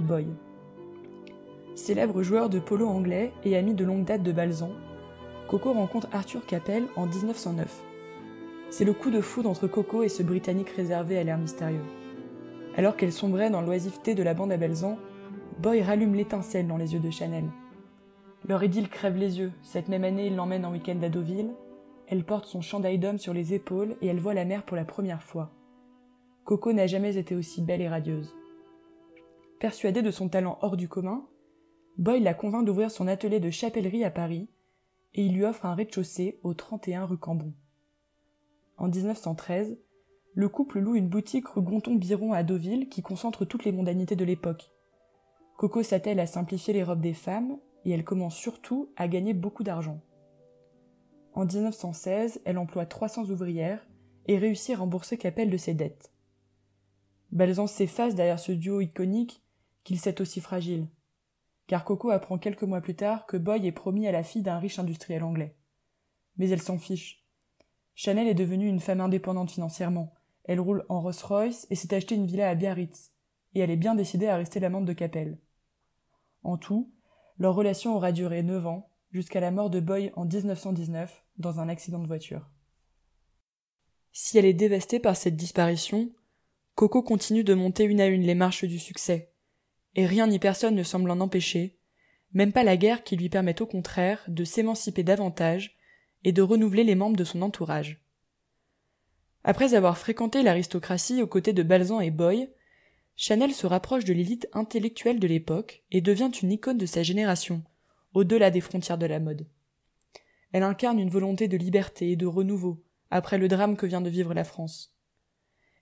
Boy. 0.00 0.26
Célèbre 1.74 2.22
joueur 2.22 2.48
de 2.48 2.58
polo 2.58 2.86
anglais 2.86 3.32
et 3.44 3.56
ami 3.56 3.74
de 3.74 3.84
longue 3.84 4.04
date 4.04 4.22
de 4.22 4.32
Balzan, 4.32 4.70
Coco 5.48 5.72
rencontre 5.72 6.08
Arthur 6.12 6.44
Capel 6.46 6.84
en 6.96 7.06
1909. 7.06 7.82
C'est 8.70 8.84
le 8.84 8.92
coup 8.92 9.10
de 9.10 9.20
foudre 9.20 9.50
entre 9.50 9.66
Coco 9.66 10.02
et 10.02 10.08
ce 10.08 10.22
Britannique 10.22 10.70
réservé 10.70 11.18
à 11.18 11.24
l'air 11.24 11.38
mystérieux. 11.38 11.84
Alors 12.76 12.96
qu'elle 12.96 13.12
sombrait 13.12 13.50
dans 13.50 13.60
l'oisiveté 13.60 14.14
de 14.14 14.22
la 14.22 14.34
bande 14.34 14.52
à 14.52 14.56
Balzan, 14.56 14.98
Boy 15.60 15.82
rallume 15.82 16.14
l'étincelle 16.14 16.66
dans 16.66 16.76
les 16.76 16.94
yeux 16.94 17.00
de 17.00 17.10
Chanel. 17.10 17.44
Leur 18.48 18.62
idylle 18.62 18.88
crève 18.88 19.16
les 19.16 19.38
yeux. 19.38 19.52
Cette 19.62 19.88
même 19.88 20.04
année, 20.04 20.26
il 20.26 20.36
l'emmène 20.36 20.64
en 20.64 20.72
week-end 20.72 21.00
à 21.02 21.08
Deauville. 21.08 21.54
Elle 22.06 22.24
porte 22.24 22.46
son 22.46 22.60
chandail 22.60 22.98
d'homme 22.98 23.18
sur 23.18 23.32
les 23.32 23.54
épaules 23.54 23.96
et 24.02 24.06
elle 24.08 24.20
voit 24.20 24.34
la 24.34 24.44
mer 24.44 24.64
pour 24.64 24.76
la 24.76 24.84
première 24.84 25.22
fois. 25.22 25.50
Coco 26.46 26.72
n'a 26.72 26.86
jamais 26.86 27.16
été 27.16 27.34
aussi 27.34 27.60
belle 27.60 27.82
et 27.82 27.88
radieuse. 27.88 28.32
Persuadée 29.58 30.00
de 30.00 30.12
son 30.12 30.28
talent 30.28 30.60
hors 30.62 30.76
du 30.76 30.88
commun, 30.88 31.26
Boy 31.98 32.20
la 32.20 32.34
convainc 32.34 32.64
d'ouvrir 32.64 32.92
son 32.92 33.08
atelier 33.08 33.40
de 33.40 33.50
chapellerie 33.50 34.04
à 34.04 34.12
Paris 34.12 34.48
et 35.14 35.24
il 35.24 35.34
lui 35.34 35.44
offre 35.44 35.66
un 35.66 35.74
rez-de-chaussée 35.74 36.38
au 36.44 36.54
31 36.54 37.06
rue 37.06 37.18
Cambon. 37.18 37.52
En 38.76 38.86
1913, 38.86 39.76
le 40.34 40.48
couple 40.48 40.78
loue 40.78 40.94
une 40.94 41.08
boutique 41.08 41.48
rue 41.48 41.62
Gonton-Biron 41.62 42.32
à 42.32 42.44
Deauville 42.44 42.88
qui 42.88 43.02
concentre 43.02 43.44
toutes 43.44 43.64
les 43.64 43.72
mondanités 43.72 44.14
de 44.14 44.24
l'époque. 44.24 44.70
Coco 45.56 45.82
s'attelle 45.82 46.20
à 46.20 46.26
simplifier 46.26 46.74
les 46.74 46.84
robes 46.84 47.00
des 47.00 47.14
femmes 47.14 47.58
et 47.84 47.90
elle 47.90 48.04
commence 48.04 48.36
surtout 48.36 48.92
à 48.94 49.08
gagner 49.08 49.34
beaucoup 49.34 49.64
d'argent. 49.64 50.00
En 51.34 51.44
1916, 51.44 52.40
elle 52.44 52.58
emploie 52.58 52.86
300 52.86 53.30
ouvrières 53.30 53.84
et 54.28 54.38
réussit 54.38 54.76
à 54.76 54.78
rembourser 54.78 55.18
Capel 55.18 55.50
de 55.50 55.56
ses 55.56 55.74
dettes. 55.74 56.12
Balzan 57.32 57.66
s'efface 57.66 58.14
derrière 58.14 58.38
ce 58.38 58.52
duo 58.52 58.80
iconique 58.80 59.42
qu'il 59.84 59.98
sait 59.98 60.20
aussi 60.20 60.40
fragile. 60.40 60.88
Car 61.66 61.84
Coco 61.84 62.10
apprend 62.10 62.38
quelques 62.38 62.62
mois 62.62 62.80
plus 62.80 62.94
tard 62.94 63.26
que 63.26 63.36
Boy 63.36 63.66
est 63.66 63.72
promis 63.72 64.06
à 64.06 64.12
la 64.12 64.22
fille 64.22 64.42
d'un 64.42 64.58
riche 64.58 64.78
industriel 64.78 65.22
anglais. 65.22 65.56
Mais 66.36 66.48
elle 66.48 66.62
s'en 66.62 66.78
fiche. 66.78 67.24
Chanel 67.94 68.28
est 68.28 68.34
devenue 68.34 68.68
une 68.68 68.80
femme 68.80 69.00
indépendante 69.00 69.50
financièrement. 69.50 70.12
Elle 70.44 70.60
roule 70.60 70.84
en 70.88 71.00
Rolls-Royce 71.00 71.66
et 71.70 71.74
s'est 71.74 71.94
acheté 71.94 72.14
une 72.14 72.26
villa 72.26 72.48
à 72.48 72.54
Biarritz. 72.54 73.12
Et 73.54 73.60
elle 73.60 73.70
est 73.70 73.76
bien 73.76 73.94
décidée 73.94 74.28
à 74.28 74.36
rester 74.36 74.60
l'amante 74.60 74.84
de 74.84 74.92
Capel. 74.92 75.38
En 76.42 76.56
tout, 76.56 76.92
leur 77.38 77.54
relation 77.54 77.96
aura 77.96 78.12
duré 78.12 78.42
neuf 78.42 78.66
ans, 78.66 78.88
jusqu'à 79.10 79.40
la 79.40 79.50
mort 79.50 79.70
de 79.70 79.80
Boy 79.80 80.12
en 80.14 80.24
1919 80.24 81.24
dans 81.38 81.58
un 81.58 81.68
accident 81.68 81.98
de 81.98 82.06
voiture. 82.06 82.48
Si 84.12 84.38
elle 84.38 84.44
est 84.44 84.54
dévastée 84.54 85.00
par 85.00 85.16
cette 85.16 85.36
disparition, 85.36 86.10
Coco 86.76 87.02
continue 87.02 87.42
de 87.42 87.54
monter 87.54 87.84
une 87.84 88.02
à 88.02 88.06
une 88.06 88.26
les 88.26 88.34
marches 88.34 88.66
du 88.66 88.78
succès, 88.78 89.32
et 89.94 90.04
rien 90.04 90.26
ni 90.26 90.38
personne 90.38 90.74
ne 90.74 90.82
semble 90.82 91.10
en 91.10 91.20
empêcher, 91.20 91.78
même 92.34 92.52
pas 92.52 92.64
la 92.64 92.76
guerre 92.76 93.02
qui 93.02 93.16
lui 93.16 93.30
permet 93.30 93.62
au 93.62 93.66
contraire 93.66 94.22
de 94.28 94.44
s'émanciper 94.44 95.02
davantage 95.02 95.78
et 96.22 96.32
de 96.32 96.42
renouveler 96.42 96.84
les 96.84 96.94
membres 96.94 97.16
de 97.16 97.24
son 97.24 97.40
entourage. 97.40 98.04
Après 99.42 99.72
avoir 99.72 99.96
fréquenté 99.96 100.42
l'aristocratie 100.42 101.22
aux 101.22 101.26
côtés 101.26 101.54
de 101.54 101.62
Balzan 101.62 102.02
et 102.02 102.10
Boy, 102.10 102.50
Chanel 103.16 103.54
se 103.54 103.66
rapproche 103.66 104.04
de 104.04 104.12
l'élite 104.12 104.46
intellectuelle 104.52 105.18
de 105.18 105.26
l'époque 105.26 105.82
et 105.92 106.02
devient 106.02 106.30
une 106.42 106.52
icône 106.52 106.76
de 106.76 106.84
sa 106.84 107.02
génération, 107.02 107.62
au-delà 108.12 108.50
des 108.50 108.60
frontières 108.60 108.98
de 108.98 109.06
la 109.06 109.18
mode. 109.18 109.46
Elle 110.52 110.62
incarne 110.62 111.00
une 111.00 111.08
volonté 111.08 111.48
de 111.48 111.56
liberté 111.56 112.10
et 112.10 112.16
de 112.16 112.26
renouveau, 112.26 112.84
après 113.10 113.38
le 113.38 113.48
drame 113.48 113.78
que 113.78 113.86
vient 113.86 114.02
de 114.02 114.10
vivre 114.10 114.34
la 114.34 114.44
France 114.44 114.92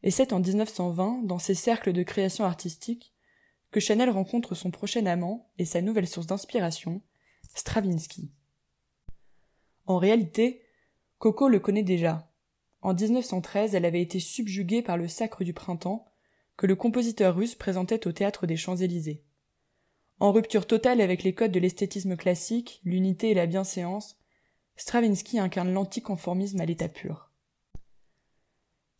et 0.05 0.11
c'est 0.11 0.35
en 0.35 0.39
1920, 0.39 1.23
dans 1.25 1.39
ces 1.39 1.55
cercles 1.55 1.95
de 1.95 2.03
création 2.03 2.45
artistique, 2.45 3.15
que 3.71 3.81
Chanel 3.81 4.11
rencontre 4.11 4.55
son 4.55 4.71
prochain 4.71 5.07
amant 5.07 5.51
et 5.59 5.65
sa 5.65 5.81
nouvelle 5.81 6.07
source 6.07 6.27
d'inspiration, 6.27 7.01
Stravinsky. 7.55 8.31
En 9.87 9.97
réalité, 9.97 10.61
Coco 11.19 11.49
le 11.49 11.59
connaît 11.59 11.83
déjà. 11.83 12.31
En 12.83 12.93
1913, 12.93 13.75
elle 13.75 13.87
avait 13.87 14.03
été 14.03 14.21
subjuguée 14.21 14.83
par 14.83 14.99
le 14.99 15.09
Sacre 15.09 15.43
du 15.43 15.55
Printemps, 15.55 16.07
que 16.59 16.67
le 16.67 16.77
compositeur 16.77 17.35
russe 17.35 17.55
présentait 17.55 18.07
au 18.07 18.13
théâtre 18.13 18.47
des 18.47 18.59
Champs-Élysées. 18.59 19.25
En 20.21 20.33
rupture 20.33 20.67
totale 20.67 21.01
avec 21.01 21.23
les 21.23 21.35
codes 21.35 21.51
de 21.51 21.61
l'esthétisme 21.61 22.17
classique, 22.17 22.83
l'unité 22.85 23.31
et 23.31 23.35
la 23.35 23.47
bienséance, 23.47 24.19
Stravinsky 24.77 25.39
incarne 25.39 25.73
l'anticonformisme 25.73 26.61
à 26.61 26.67
l'état 26.67 26.91
pur. 26.91 27.34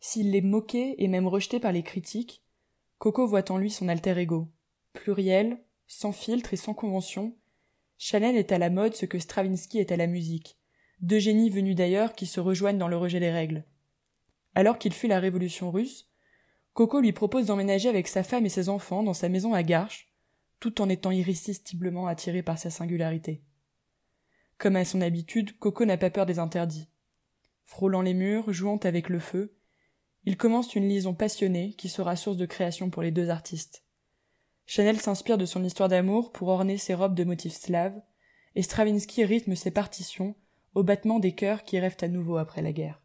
S'il 0.07 0.29
l'est 0.29 0.41
moqué 0.41 1.03
et 1.03 1.07
même 1.07 1.25
rejeté 1.25 1.59
par 1.59 1.71
les 1.71 1.81
critiques, 1.81 2.43
Coco 2.99 3.25
voit 3.25 3.49
en 3.51 3.57
lui 3.57 3.71
son 3.71 3.89
alter 3.89 4.15
ego. 4.19 4.47
Pluriel, 4.93 5.57
sans 5.87 6.11
filtre 6.11 6.53
et 6.53 6.57
sans 6.57 6.75
convention, 6.75 7.35
Chanel 7.97 8.35
est 8.35 8.51
à 8.51 8.59
la 8.59 8.69
mode 8.69 8.93
ce 8.93 9.07
que 9.07 9.17
Stravinsky 9.17 9.79
est 9.79 9.91
à 9.91 9.97
la 9.97 10.05
musique, 10.05 10.59
deux 11.01 11.17
génies 11.17 11.49
venus 11.49 11.75
d'ailleurs 11.75 12.13
qui 12.13 12.27
se 12.27 12.39
rejoignent 12.39 12.77
dans 12.77 12.87
le 12.87 12.97
rejet 12.97 13.19
des 13.19 13.31
règles. 13.31 13.63
Alors 14.53 14.77
qu'il 14.77 14.93
fuit 14.93 15.07
la 15.07 15.19
révolution 15.19 15.71
russe, 15.71 16.07
Coco 16.73 17.01
lui 17.01 17.11
propose 17.11 17.47
d'emménager 17.47 17.89
avec 17.89 18.07
sa 18.07 18.21
femme 18.21 18.45
et 18.45 18.49
ses 18.49 18.69
enfants 18.69 19.01
dans 19.01 19.15
sa 19.15 19.27
maison 19.27 19.55
à 19.55 19.63
Garches, 19.63 20.13
tout 20.59 20.83
en 20.83 20.89
étant 20.89 21.09
irrésistiblement 21.09 22.05
attiré 22.05 22.43
par 22.43 22.59
sa 22.59 22.69
singularité. 22.69 23.41
Comme 24.59 24.75
à 24.75 24.85
son 24.85 25.01
habitude, 25.01 25.57
Coco 25.57 25.83
n'a 25.83 25.97
pas 25.97 26.11
peur 26.11 26.27
des 26.27 26.37
interdits. 26.37 26.89
Frôlant 27.63 28.03
les 28.03 28.13
murs, 28.13 28.53
jouant 28.53 28.77
avec 28.77 29.09
le 29.09 29.17
feu, 29.17 29.55
il 30.25 30.37
commence 30.37 30.75
une 30.75 30.89
liaison 30.89 31.13
passionnée 31.13 31.73
qui 31.73 31.87
sera 31.87 32.15
source 32.15 32.37
de 32.37 32.47
création 32.47 32.89
pour 32.89 33.03
les 33.03 33.11
deux 33.11 33.29
artistes. 33.29 33.83
Chanel 34.65 34.99
s'inspire 34.99 35.37
de 35.37 35.45
son 35.45 35.63
histoire 35.63 35.89
d'amour 35.89 36.31
pour 36.31 36.47
orner 36.47 36.79
ses 36.79 36.95
robes 36.95 37.13
de 37.13 37.23
motifs 37.23 37.53
slaves, 37.53 38.01
et 38.55 38.63
Stravinsky 38.63 39.23
rythme 39.23 39.55
ses 39.55 39.69
partitions 39.69 40.35
au 40.73 40.81
battement 40.83 41.19
des 41.19 41.33
cœurs 41.33 41.63
qui 41.63 41.79
rêvent 41.79 41.97
à 42.01 42.07
nouveau 42.07 42.37
après 42.37 42.63
la 42.63 42.71
guerre. 42.71 43.01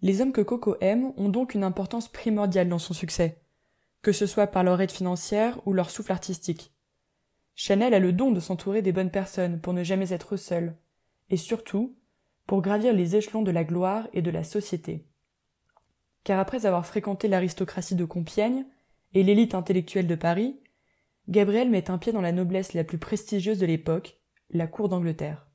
Les 0.00 0.20
hommes 0.20 0.32
que 0.32 0.40
Coco 0.40 0.76
aime 0.80 1.12
ont 1.16 1.28
donc 1.28 1.54
une 1.54 1.62
importance 1.62 2.08
primordiale 2.08 2.68
dans 2.68 2.80
son 2.80 2.92
succès, 2.92 3.40
que 4.02 4.10
ce 4.10 4.26
soit 4.26 4.48
par 4.48 4.64
leur 4.64 4.80
aide 4.80 4.90
financière 4.90 5.60
ou 5.64 5.72
leur 5.72 5.90
souffle 5.90 6.10
artistique. 6.10 6.72
Chanel 7.54 7.94
a 7.94 8.00
le 8.00 8.12
don 8.12 8.32
de 8.32 8.40
s'entourer 8.40 8.82
des 8.82 8.92
bonnes 8.92 9.12
personnes 9.12 9.60
pour 9.60 9.74
ne 9.74 9.84
jamais 9.84 10.12
être 10.12 10.36
seule, 10.36 10.76
et 11.30 11.36
surtout 11.36 11.96
pour 12.48 12.62
gravir 12.62 12.92
les 12.92 13.14
échelons 13.14 13.42
de 13.42 13.52
la 13.52 13.62
gloire 13.62 14.08
et 14.12 14.22
de 14.22 14.30
la 14.32 14.42
société 14.42 15.06
car 16.24 16.38
après 16.38 16.66
avoir 16.66 16.86
fréquenté 16.86 17.28
l'aristocratie 17.28 17.94
de 17.94 18.04
Compiègne 18.04 18.64
et 19.14 19.22
l'élite 19.22 19.54
intellectuelle 19.54 20.06
de 20.06 20.14
Paris, 20.14 20.60
Gabriel 21.28 21.70
met 21.70 21.90
un 21.90 21.98
pied 21.98 22.12
dans 22.12 22.20
la 22.20 22.32
noblesse 22.32 22.72
la 22.72 22.84
plus 22.84 22.98
prestigieuse 22.98 23.58
de 23.58 23.66
l'époque, 23.66 24.18
la 24.50 24.66
cour 24.66 24.88
d'Angleterre. 24.88 25.46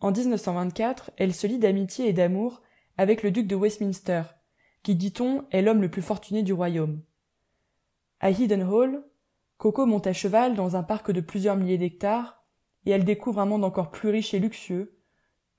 En 0.00 0.12
1924, 0.12 1.12
elle 1.16 1.34
se 1.34 1.46
lie 1.46 1.58
d'amitié 1.58 2.08
et 2.08 2.12
d'amour 2.12 2.62
avec 2.96 3.22
le 3.22 3.30
duc 3.30 3.46
de 3.46 3.56
Westminster, 3.56 4.22
qui, 4.82 4.94
dit-on, 4.94 5.46
est 5.50 5.62
l'homme 5.62 5.80
le 5.80 5.90
plus 5.90 6.02
fortuné 6.02 6.42
du 6.42 6.52
royaume. 6.52 7.02
À 8.20 8.30
Hidden 8.30 8.62
Hall, 8.62 9.04
Coco 9.56 9.86
monte 9.86 10.06
à 10.06 10.12
cheval 10.12 10.54
dans 10.54 10.76
un 10.76 10.82
parc 10.82 11.10
de 11.10 11.20
plusieurs 11.20 11.56
milliers 11.56 11.78
d'hectares, 11.78 12.44
et 12.86 12.90
elle 12.90 13.04
découvre 13.04 13.40
un 13.40 13.46
monde 13.46 13.64
encore 13.64 13.90
plus 13.90 14.10
riche 14.10 14.34
et 14.34 14.38
luxueux 14.38 14.98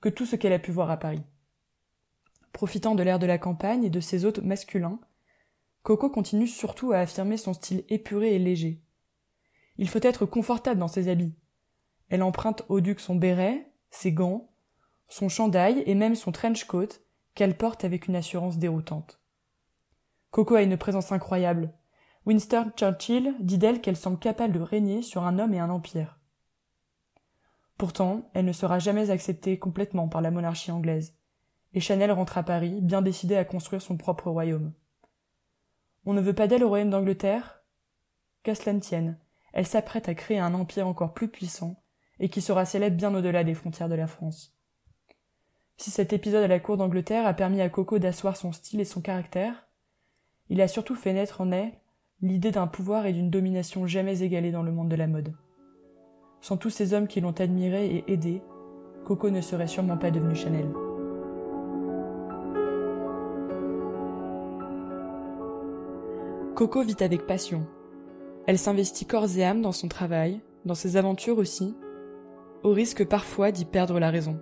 que 0.00 0.08
tout 0.08 0.26
ce 0.26 0.36
qu'elle 0.36 0.52
a 0.52 0.60
pu 0.60 0.70
voir 0.70 0.90
à 0.90 0.96
Paris. 0.96 1.22
Profitant 2.56 2.94
de 2.94 3.02
l'air 3.02 3.18
de 3.18 3.26
la 3.26 3.36
campagne 3.36 3.84
et 3.84 3.90
de 3.90 4.00
ses 4.00 4.24
hôtes 4.24 4.38
masculins, 4.38 4.98
Coco 5.82 6.08
continue 6.08 6.46
surtout 6.46 6.92
à 6.92 7.00
affirmer 7.00 7.36
son 7.36 7.52
style 7.52 7.84
épuré 7.90 8.34
et 8.34 8.38
léger. 8.38 8.82
Il 9.76 9.90
faut 9.90 10.00
être 10.00 10.24
confortable 10.24 10.80
dans 10.80 10.88
ses 10.88 11.08
habits. 11.08 11.34
Elle 12.08 12.22
emprunte 12.22 12.62
au 12.70 12.80
duc 12.80 12.98
son 12.98 13.14
béret, 13.14 13.70
ses 13.90 14.10
gants, 14.10 14.48
son 15.06 15.28
chandail 15.28 15.82
et 15.84 15.94
même 15.94 16.14
son 16.14 16.32
trench 16.32 16.64
coat 16.64 16.88
qu'elle 17.34 17.58
porte 17.58 17.84
avec 17.84 18.08
une 18.08 18.16
assurance 18.16 18.56
déroutante. 18.56 19.20
Coco 20.30 20.54
a 20.54 20.62
une 20.62 20.78
présence 20.78 21.12
incroyable. 21.12 21.74
Winston 22.24 22.72
Churchill 22.74 23.34
dit 23.38 23.58
d'elle 23.58 23.82
qu'elle 23.82 23.98
semble 23.98 24.18
capable 24.18 24.54
de 24.54 24.60
régner 24.60 25.02
sur 25.02 25.24
un 25.24 25.38
homme 25.38 25.52
et 25.52 25.60
un 25.60 25.68
empire. 25.68 26.18
Pourtant, 27.76 28.30
elle 28.32 28.46
ne 28.46 28.52
sera 28.52 28.78
jamais 28.78 29.10
acceptée 29.10 29.58
complètement 29.58 30.08
par 30.08 30.22
la 30.22 30.30
monarchie 30.30 30.70
anglaise, 30.70 31.14
et 31.76 31.80
Chanel 31.80 32.10
rentre 32.10 32.38
à 32.38 32.42
Paris, 32.42 32.80
bien 32.80 33.02
décidée 33.02 33.36
à 33.36 33.44
construire 33.44 33.82
son 33.82 33.98
propre 33.98 34.30
royaume. 34.30 34.72
On 36.06 36.14
ne 36.14 36.22
veut 36.22 36.32
pas 36.32 36.46
d'elle 36.46 36.64
au 36.64 36.68
royaume 36.68 36.88
d'Angleterre? 36.88 37.62
Qu'à 38.42 38.54
cela 38.54 38.72
ne 38.72 38.80
tienne, 38.80 39.18
elle 39.52 39.66
s'apprête 39.66 40.08
à 40.08 40.14
créer 40.14 40.38
un 40.38 40.54
empire 40.54 40.88
encore 40.88 41.12
plus 41.12 41.28
puissant, 41.28 41.82
et 42.18 42.30
qui 42.30 42.40
sera 42.40 42.64
célèbre 42.64 42.96
bien 42.96 43.14
au-delà 43.14 43.44
des 43.44 43.52
frontières 43.52 43.90
de 43.90 43.94
la 43.94 44.06
France. 44.06 44.56
Si 45.76 45.90
cet 45.90 46.14
épisode 46.14 46.44
à 46.44 46.48
la 46.48 46.60
cour 46.60 46.78
d'Angleterre 46.78 47.26
a 47.26 47.34
permis 47.34 47.60
à 47.60 47.68
Coco 47.68 47.98
d'asseoir 47.98 48.38
son 48.38 48.52
style 48.52 48.80
et 48.80 48.86
son 48.86 49.02
caractère, 49.02 49.68
il 50.48 50.62
a 50.62 50.68
surtout 50.68 50.94
fait 50.94 51.12
naître 51.12 51.42
en 51.42 51.52
elle 51.52 51.72
l'idée 52.22 52.52
d'un 52.52 52.68
pouvoir 52.68 53.04
et 53.04 53.12
d'une 53.12 53.28
domination 53.28 53.86
jamais 53.86 54.22
égalée 54.22 54.50
dans 54.50 54.62
le 54.62 54.72
monde 54.72 54.88
de 54.88 54.96
la 54.96 55.08
mode. 55.08 55.34
Sans 56.40 56.56
tous 56.56 56.70
ces 56.70 56.94
hommes 56.94 57.08
qui 57.08 57.20
l'ont 57.20 57.32
admirée 57.32 57.96
et 57.96 58.10
aidée, 58.10 58.40
Coco 59.04 59.28
ne 59.28 59.42
serait 59.42 59.66
sûrement 59.66 59.98
pas 59.98 60.10
devenue 60.10 60.34
Chanel. 60.34 60.72
Coco 66.56 66.82
vit 66.82 66.96
avec 67.00 67.26
passion. 67.26 67.66
Elle 68.48 68.58
s'investit 68.58 69.06
corps 69.06 69.38
et 69.38 69.44
âme 69.44 69.62
dans 69.62 69.72
son 69.72 69.86
travail, 69.86 70.40
dans 70.64 70.74
ses 70.74 70.96
aventures 70.96 71.38
aussi, 71.38 71.76
au 72.64 72.72
risque 72.72 73.04
parfois 73.04 73.52
d'y 73.52 73.64
perdre 73.64 74.00
la 74.00 74.10
raison 74.10 74.40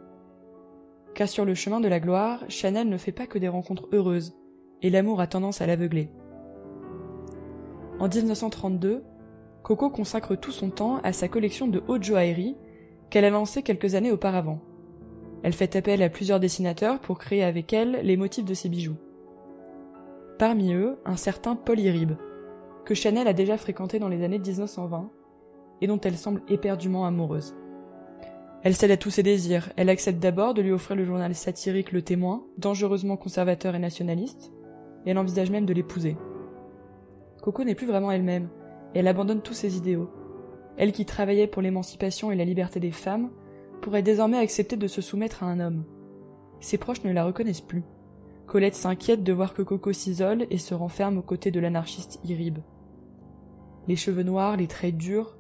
car 1.15 1.29
sur 1.29 1.45
le 1.45 1.55
chemin 1.55 1.81
de 1.81 1.89
la 1.89 2.01
gloire, 2.01 2.45
Chanel 2.49 2.89
ne 2.89 2.99
fait 2.99 3.13
pas 3.13 3.27
que 3.27 3.39
des 3.39 3.49
rencontres 3.49 3.89
heureuses, 3.93 4.35
et 4.83 4.91
l'amour 4.91 5.21
a 5.21 5.27
tendance 5.27 5.61
à 5.61 5.67
l'aveugler. 5.67 6.11
En 8.01 8.09
1932, 8.09 9.03
Coco 9.63 9.89
consacre 9.89 10.35
tout 10.35 10.51
son 10.51 10.71
temps 10.71 10.99
à 11.03 11.13
sa 11.13 11.29
collection 11.29 11.69
de 11.69 11.83
haute 11.89 12.03
joaillerie 12.03 12.57
qu'elle 13.09 13.25
a 13.25 13.31
lancée 13.31 13.63
quelques 13.63 13.95
années 13.95 14.11
auparavant. 14.11 14.61
Elle 15.43 15.53
fait 15.53 15.77
appel 15.77 16.03
à 16.03 16.11
plusieurs 16.11 16.41
dessinateurs 16.41 17.01
pour 17.01 17.19
créer 17.19 17.45
avec 17.45 17.73
elle 17.73 18.01
les 18.03 18.17
motifs 18.17 18.45
de 18.45 18.55
ses 18.55 18.69
bijoux. 18.69 18.97
Parmi 20.39 20.73
eux, 20.73 20.99
un 21.05 21.17
certain 21.17 21.55
Paul 21.55 21.79
Irib, 21.79 22.13
que 22.85 22.95
Chanel 22.95 23.29
a 23.29 23.33
déjà 23.33 23.57
fréquenté 23.57 23.99
dans 24.01 24.09
les 24.09 24.25
années 24.25 24.41
1920 24.41 25.11
et 25.81 25.87
dont 25.87 26.01
elle 26.01 26.17
semble 26.17 26.43
éperdument 26.49 27.07
amoureuse. 27.07 27.55
Elle 28.65 28.75
cède 28.75 28.91
à 28.91 28.97
tous 28.97 29.11
ses 29.11 29.23
désirs. 29.23 29.71
Elle 29.77 29.91
accepte 29.91 30.19
d'abord 30.19 30.55
de 30.55 30.63
lui 30.63 30.73
offrir 30.73 30.97
le 30.97 31.05
journal 31.05 31.35
satirique 31.35 31.93
Le 31.93 32.03
Témoin, 32.03 32.45
dangereusement 32.59 33.17
conservateur 33.17 33.75
et 33.75 33.79
nationaliste, 33.79 34.53
et 35.05 35.11
elle 35.11 35.19
envisage 35.19 35.51
même 35.51 35.67
de 35.67 35.75
l'épouser. 35.75 36.17
Coco 37.43 37.63
n'est 37.63 37.75
plus 37.75 37.87
vraiment 37.87 38.11
elle-même, 38.11 38.49
et 38.95 39.01
elle 39.01 39.09
abandonne 39.09 39.43
tous 39.43 39.53
ses 39.53 39.77
idéaux. 39.77 40.11
Elle 40.79 40.93
qui 40.93 41.05
travaillait 41.05 41.47
pour 41.47 41.63
l'émancipation 41.63 42.33
et 42.33 42.37
la 42.37 42.47
liberté 42.47 42.81
des 42.81 42.91
femmes, 42.91 43.31
pourrait 43.83 44.03
désormais 44.03 44.39
accepter 44.39 44.77
de 44.77 44.89
se 44.89 45.03
soumettre 45.03 45.43
à 45.43 45.47
un 45.47 45.61
homme. 45.61 45.85
Ses 46.61 46.79
proches 46.79 47.05
ne 47.05 47.13
la 47.13 47.25
reconnaissent 47.25 47.61
plus. 47.61 47.85
Colette 48.47 48.75
s'inquiète 48.75 49.25
de 49.25 49.33
voir 49.33 49.55
que 49.55 49.63
Coco 49.63 49.93
s'isole 49.93 50.47
et 50.51 50.59
se 50.59 50.75
renferme 50.75 51.19
aux 51.19 51.23
côtés 51.23 51.51
de 51.51 51.61
l'anarchiste 51.61 52.21
Irib. 52.25 52.59
Les 53.89 53.97
cheveux 53.97 54.23
noirs, 54.23 54.57
les 54.57 54.67
traits 54.67 54.97
durs, 54.97 55.37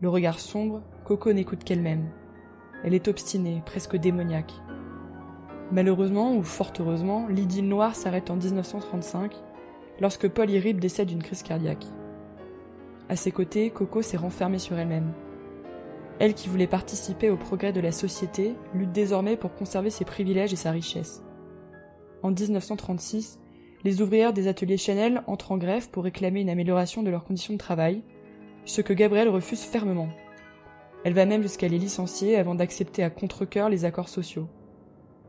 le 0.00 0.08
regard 0.08 0.38
sombre, 0.40 0.82
Coco 1.04 1.32
n'écoute 1.32 1.64
qu'elle-même. 1.64 2.08
Elle 2.84 2.94
est 2.94 3.08
obstinée, 3.08 3.62
presque 3.66 3.96
démoniaque. 3.96 4.52
Malheureusement, 5.72 6.36
ou 6.36 6.42
fort 6.42 6.72
heureusement, 6.78 7.26
l'idylle 7.28 7.68
noire 7.68 7.96
s'arrête 7.96 8.30
en 8.30 8.36
1935, 8.36 9.34
lorsque 10.00 10.28
Paul 10.28 10.50
Irib 10.50 10.78
décède 10.78 11.08
d'une 11.08 11.22
crise 11.22 11.42
cardiaque. 11.42 11.86
À 13.08 13.16
ses 13.16 13.32
côtés, 13.32 13.70
Coco 13.70 14.00
s'est 14.00 14.16
renfermée 14.16 14.58
sur 14.58 14.78
elle-même. 14.78 15.12
Elle 16.18 16.34
qui 16.34 16.48
voulait 16.48 16.66
participer 16.66 17.28
au 17.28 17.36
progrès 17.36 17.72
de 17.72 17.80
la 17.80 17.92
société 17.92 18.54
lutte 18.74 18.92
désormais 18.92 19.36
pour 19.36 19.54
conserver 19.54 19.90
ses 19.90 20.04
privilèges 20.04 20.52
et 20.52 20.56
sa 20.56 20.70
richesse. 20.70 21.22
En 22.24 22.30
1936, 22.30 23.38
les 23.84 24.00
ouvrières 24.00 24.32
des 24.32 24.48
ateliers 24.48 24.78
Chanel 24.78 25.22
entrent 25.26 25.52
en 25.52 25.58
grève 25.58 25.90
pour 25.90 26.04
réclamer 26.04 26.40
une 26.40 26.48
amélioration 26.48 27.02
de 27.02 27.10
leurs 27.10 27.24
conditions 27.24 27.52
de 27.52 27.58
travail, 27.58 28.02
ce 28.64 28.80
que 28.80 28.94
Gabriel 28.94 29.28
refuse 29.28 29.60
fermement. 29.60 30.08
Elle 31.04 31.12
va 31.12 31.26
même 31.26 31.42
jusqu'à 31.42 31.68
les 31.68 31.78
licencier 31.78 32.36
avant 32.36 32.54
d'accepter 32.54 33.02
à 33.02 33.10
contre-coeur 33.10 33.68
les 33.68 33.84
accords 33.84 34.08
sociaux. 34.08 34.48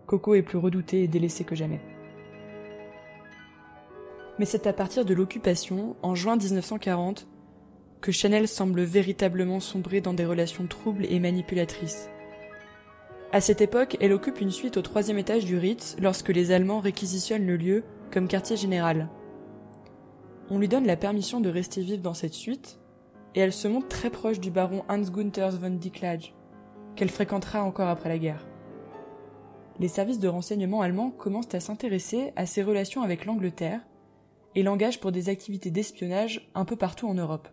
Coco 0.06 0.36
est 0.36 0.42
plus 0.42 0.58
redoutée 0.58 1.04
et 1.04 1.10
délaissée 1.10 1.44
que 1.44 1.54
jamais. 1.54 1.82
Mais 4.40 4.46
c'est 4.46 4.66
à 4.66 4.72
partir 4.72 5.04
de 5.04 5.14
l'occupation, 5.14 5.98
en 6.02 6.16
juin 6.16 6.38
1940, 6.38 7.28
que 8.00 8.14
Chanel 8.14 8.48
semble 8.48 8.84
véritablement 8.84 9.60
sombrer 9.60 10.00
dans 10.00 10.14
des 10.14 10.26
relations 10.26 10.66
troubles 10.66 11.08
et 11.10 11.20
manipulatrices. 11.20 12.10
À 13.32 13.42
cette 13.42 13.62
époque, 13.62 13.98
elle 14.00 14.14
occupe 14.14 14.40
une 14.40 14.52
suite 14.52 14.78
au 14.78 14.82
troisième 14.82 15.18
étage 15.18 15.46
du 15.46 15.58
Ritz 15.58 15.98
lorsque 16.00 16.30
les 16.30 16.52
Allemands 16.52 16.80
réquisitionnent 16.80 17.46
le 17.46 17.58
lieu 17.58 17.84
comme 18.12 18.28
quartier 18.28 18.56
général. 18.56 19.10
On 20.50 20.60
lui 20.60 20.68
donne 20.68 20.86
la 20.86 20.96
permission 20.96 21.42
de 21.42 21.50
rester 21.50 21.82
vive 21.82 22.02
dans 22.02 22.14
cette 22.14 22.34
suite, 22.34 22.80
et 23.34 23.40
elle 23.40 23.52
se 23.52 23.68
montre 23.68 23.88
très 23.88 24.10
proche 24.10 24.40
du 24.40 24.52
baron 24.52 24.84
Hans 24.88 25.02
Gunther 25.02 25.52
von 25.52 25.72
Dicklage, 25.72 26.34
qu'elle 26.96 27.10
fréquentera 27.10 27.64
encore 27.64 27.90
après 27.90 28.10
la 28.10 28.20
guerre. 28.20 28.48
Les 29.80 29.90
services 29.90 30.20
de 30.20 30.30
renseignement 30.30 30.82
allemands 30.82 31.12
commencent 31.12 31.54
à 31.54 31.60
s'intéresser 31.60 32.32
à 32.38 32.46
ses 32.46 32.64
relations 32.64 33.02
avec 33.02 33.26
l'Angleterre 33.26 33.82
et 34.54 34.64
l'engagent 34.64 35.02
pour 35.02 35.12
des 35.12 35.28
activités 35.28 35.72
d'espionnage 35.72 36.50
un 36.56 36.64
peu 36.64 36.78
partout 36.78 37.08
en 37.08 37.14
Europe. 37.14 37.50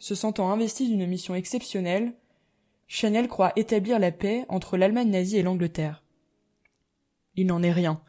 Se 0.00 0.16
sentant 0.16 0.50
investie 0.50 0.88
d'une 0.88 1.06
mission 1.06 1.36
exceptionnelle, 1.36 2.14
Chanel 2.86 3.28
croit 3.28 3.52
établir 3.56 3.98
la 3.98 4.12
paix 4.12 4.44
entre 4.48 4.76
l'Allemagne 4.76 5.10
nazie 5.10 5.38
et 5.38 5.42
l'Angleterre. 5.42 6.04
Il 7.34 7.46
n'en 7.46 7.62
est 7.62 7.72
rien. 7.72 8.02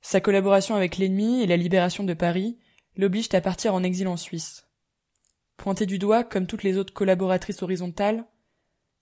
Sa 0.00 0.20
collaboration 0.20 0.74
avec 0.74 0.98
l'ennemi 0.98 1.42
et 1.42 1.46
la 1.46 1.56
libération 1.56 2.04
de 2.04 2.14
Paris 2.14 2.58
l'obligent 2.96 3.34
à 3.34 3.40
partir 3.40 3.74
en 3.74 3.82
exil 3.82 4.08
en 4.08 4.16
Suisse. 4.16 4.66
Pointée 5.56 5.86
du 5.86 5.98
doigt 5.98 6.24
comme 6.24 6.46
toutes 6.46 6.62
les 6.62 6.76
autres 6.76 6.92
collaboratrices 6.92 7.62
horizontales, 7.62 8.26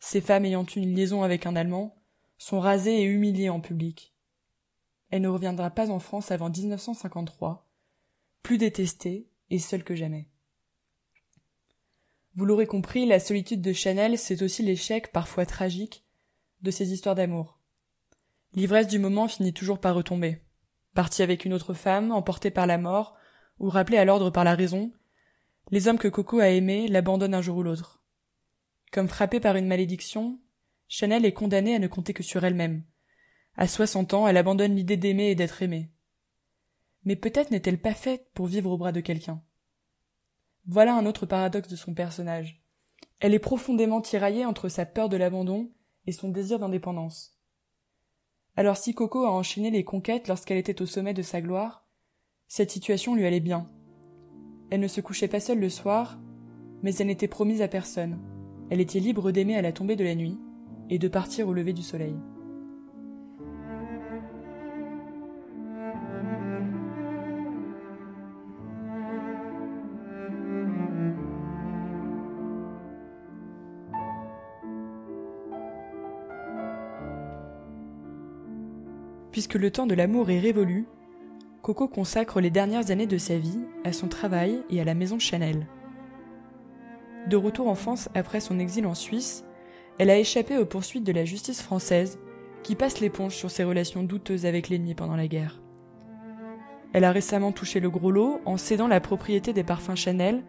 ces 0.00 0.20
femmes 0.20 0.44
ayant 0.44 0.64
une 0.64 0.94
liaison 0.94 1.22
avec 1.22 1.46
un 1.46 1.56
Allemand 1.56 1.96
sont 2.38 2.60
rasées 2.60 3.00
et 3.00 3.04
humiliées 3.04 3.48
en 3.48 3.60
public. 3.60 4.14
Elle 5.10 5.22
ne 5.22 5.28
reviendra 5.28 5.70
pas 5.70 5.90
en 5.90 5.98
France 5.98 6.30
avant 6.30 6.50
1953, 6.50 7.68
plus 8.42 8.58
détestée 8.58 9.28
et 9.50 9.58
seule 9.58 9.84
que 9.84 9.94
jamais. 9.94 10.28
Vous 12.36 12.44
l'aurez 12.44 12.66
compris, 12.66 13.06
la 13.06 13.20
solitude 13.20 13.62
de 13.62 13.72
Chanel, 13.72 14.18
c'est 14.18 14.42
aussi 14.42 14.64
l'échec, 14.64 15.12
parfois 15.12 15.46
tragique, 15.46 16.04
de 16.62 16.72
ses 16.72 16.92
histoires 16.92 17.14
d'amour. 17.14 17.60
L'ivresse 18.54 18.88
du 18.88 18.98
moment 18.98 19.28
finit 19.28 19.52
toujours 19.52 19.78
par 19.78 19.94
retomber. 19.94 20.40
Partie 20.94 21.22
avec 21.22 21.44
une 21.44 21.52
autre 21.52 21.74
femme, 21.74 22.10
emportée 22.10 22.50
par 22.50 22.66
la 22.66 22.78
mort, 22.78 23.16
ou 23.60 23.68
rappelée 23.68 23.98
à 23.98 24.04
l'ordre 24.04 24.30
par 24.30 24.42
la 24.42 24.56
raison, 24.56 24.92
les 25.70 25.86
hommes 25.86 25.98
que 25.98 26.08
Coco 26.08 26.40
a 26.40 26.48
aimés 26.48 26.88
l'abandonnent 26.88 27.34
un 27.34 27.42
jour 27.42 27.58
ou 27.58 27.62
l'autre. 27.62 28.02
Comme 28.92 29.08
frappée 29.08 29.40
par 29.40 29.54
une 29.56 29.68
malédiction, 29.68 30.40
Chanel 30.88 31.24
est 31.24 31.32
condamnée 31.32 31.74
à 31.76 31.78
ne 31.78 31.86
compter 31.86 32.14
que 32.14 32.22
sur 32.22 32.44
elle-même. 32.44 32.84
À 33.56 33.68
soixante 33.68 34.12
ans, 34.12 34.26
elle 34.26 34.36
abandonne 34.36 34.74
l'idée 34.74 34.96
d'aimer 34.96 35.30
et 35.30 35.34
d'être 35.36 35.62
aimée. 35.62 35.90
Mais 37.04 37.16
peut-être 37.16 37.52
n'est-elle 37.52 37.80
pas 37.80 37.94
faite 37.94 38.28
pour 38.34 38.46
vivre 38.46 38.70
au 38.70 38.76
bras 38.76 38.92
de 38.92 39.00
quelqu'un. 39.00 39.42
Voilà 40.66 40.96
un 40.96 41.04
autre 41.04 41.26
paradoxe 41.26 41.68
de 41.68 41.76
son 41.76 41.92
personnage. 41.92 42.62
Elle 43.20 43.34
est 43.34 43.38
profondément 43.38 44.00
tiraillée 44.00 44.46
entre 44.46 44.68
sa 44.68 44.86
peur 44.86 45.10
de 45.10 45.16
l'abandon 45.16 45.70
et 46.06 46.12
son 46.12 46.30
désir 46.30 46.58
d'indépendance. 46.58 47.38
Alors 48.56 48.76
si 48.76 48.94
Coco 48.94 49.24
a 49.24 49.30
enchaîné 49.30 49.70
les 49.70 49.84
conquêtes 49.84 50.28
lorsqu'elle 50.28 50.56
était 50.56 50.80
au 50.80 50.86
sommet 50.86 51.12
de 51.12 51.22
sa 51.22 51.42
gloire, 51.42 51.86
cette 52.48 52.70
situation 52.70 53.14
lui 53.14 53.26
allait 53.26 53.40
bien. 53.40 53.70
Elle 54.70 54.80
ne 54.80 54.88
se 54.88 55.00
couchait 55.02 55.28
pas 55.28 55.40
seule 55.40 55.60
le 55.60 55.68
soir, 55.68 56.18
mais 56.82 56.94
elle 56.94 57.08
n'était 57.08 57.28
promise 57.28 57.60
à 57.60 57.68
personne. 57.68 58.18
Elle 58.70 58.80
était 58.80 59.00
libre 59.00 59.32
d'aimer 59.32 59.56
à 59.56 59.62
la 59.62 59.72
tombée 59.72 59.96
de 59.96 60.04
la 60.04 60.14
nuit 60.14 60.38
et 60.88 60.98
de 60.98 61.08
partir 61.08 61.46
au 61.48 61.52
lever 61.52 61.72
du 61.72 61.82
soleil. 61.82 62.16
Puisque 79.34 79.54
le 79.54 79.72
temps 79.72 79.88
de 79.88 79.96
l'amour 79.96 80.30
est 80.30 80.38
révolu, 80.38 80.86
Coco 81.60 81.88
consacre 81.88 82.40
les 82.40 82.50
dernières 82.50 82.92
années 82.92 83.08
de 83.08 83.18
sa 83.18 83.36
vie 83.36 83.58
à 83.82 83.92
son 83.92 84.06
travail 84.06 84.62
et 84.70 84.80
à 84.80 84.84
la 84.84 84.94
maison 84.94 85.18
Chanel. 85.18 85.66
De 87.28 87.36
retour 87.36 87.66
en 87.66 87.74
France 87.74 88.08
après 88.14 88.38
son 88.38 88.60
exil 88.60 88.86
en 88.86 88.94
Suisse, 88.94 89.44
elle 89.98 90.10
a 90.10 90.18
échappé 90.18 90.56
aux 90.56 90.66
poursuites 90.66 91.02
de 91.02 91.10
la 91.10 91.24
justice 91.24 91.62
française 91.62 92.20
qui 92.62 92.76
passe 92.76 93.00
l'éponge 93.00 93.34
sur 93.34 93.50
ses 93.50 93.64
relations 93.64 94.04
douteuses 94.04 94.46
avec 94.46 94.68
l'ennemi 94.68 94.94
pendant 94.94 95.16
la 95.16 95.26
guerre. 95.26 95.60
Elle 96.92 97.02
a 97.02 97.10
récemment 97.10 97.50
touché 97.50 97.80
le 97.80 97.90
gros 97.90 98.12
lot 98.12 98.40
en 98.44 98.56
cédant 98.56 98.86
la 98.86 99.00
propriété 99.00 99.52
des 99.52 99.64
parfums 99.64 99.96
Chanel 99.96 100.44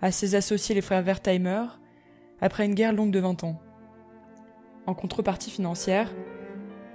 à 0.00 0.12
ses 0.12 0.34
associés 0.34 0.74
les 0.74 0.80
frères 0.80 1.04
Wertheimer 1.04 1.64
après 2.40 2.64
une 2.64 2.74
guerre 2.74 2.94
longue 2.94 3.10
de 3.10 3.20
20 3.20 3.44
ans. 3.44 3.60
En 4.86 4.94
contrepartie 4.94 5.50
financière, 5.50 6.10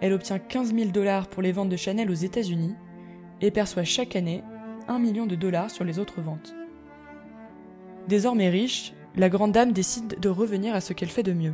elle 0.01 0.13
obtient 0.13 0.39
15 0.39 0.73
000 0.73 0.89
dollars 0.91 1.27
pour 1.27 1.41
les 1.41 1.51
ventes 1.51 1.69
de 1.69 1.77
Chanel 1.77 2.09
aux 2.09 2.13
États-Unis 2.13 2.75
et 3.41 3.51
perçoit 3.51 3.83
chaque 3.83 4.15
année 4.15 4.43
1 4.87 4.99
million 4.99 5.25
de 5.25 5.35
dollars 5.35 5.71
sur 5.71 5.83
les 5.83 5.99
autres 5.99 6.21
ventes. 6.21 6.55
Désormais 8.07 8.49
riche, 8.49 8.93
la 9.15 9.29
grande 9.29 9.51
dame 9.51 9.71
décide 9.71 10.19
de 10.19 10.29
revenir 10.29 10.75
à 10.75 10.81
ce 10.81 10.93
qu'elle 10.93 11.09
fait 11.09 11.23
de 11.23 11.33
mieux 11.33 11.53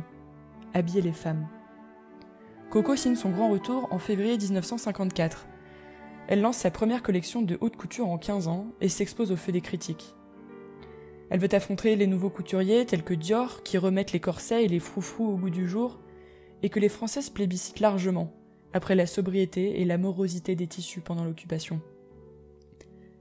habiller 0.74 1.02
les 1.02 1.12
femmes. 1.12 1.46
Coco 2.70 2.96
signe 2.96 3.16
son 3.16 3.30
grand 3.30 3.50
retour 3.50 3.88
en 3.90 3.98
février 3.98 4.36
1954. 4.38 5.46
Elle 6.28 6.40
lance 6.40 6.56
sa 6.56 6.70
première 6.70 7.02
collection 7.02 7.42
de 7.42 7.58
haute 7.60 7.76
couture 7.76 8.08
en 8.08 8.16
15 8.16 8.48
ans 8.48 8.66
et 8.80 8.88
s'expose 8.88 9.32
au 9.32 9.36
feu 9.36 9.52
des 9.52 9.60
critiques. 9.60 10.14
Elle 11.28 11.40
veut 11.40 11.54
affronter 11.54 11.96
les 11.96 12.06
nouveaux 12.06 12.30
couturiers 12.30 12.86
tels 12.86 13.02
que 13.02 13.14
Dior 13.14 13.62
qui 13.62 13.78
remettent 13.78 14.12
les 14.12 14.20
corsets 14.20 14.64
et 14.64 14.68
les 14.68 14.78
froufrous 14.78 15.28
au 15.28 15.36
goût 15.36 15.50
du 15.50 15.68
jour 15.68 15.98
et 16.62 16.68
que 16.68 16.80
les 16.80 16.88
Françaises 16.88 17.30
plébiscitent 17.30 17.80
largement 17.80 18.32
après 18.72 18.94
la 18.94 19.06
sobriété 19.06 19.80
et 19.80 19.84
la 19.84 19.98
morosité 19.98 20.54
des 20.54 20.66
tissus 20.66 21.00
pendant 21.00 21.24
l'occupation. 21.24 21.80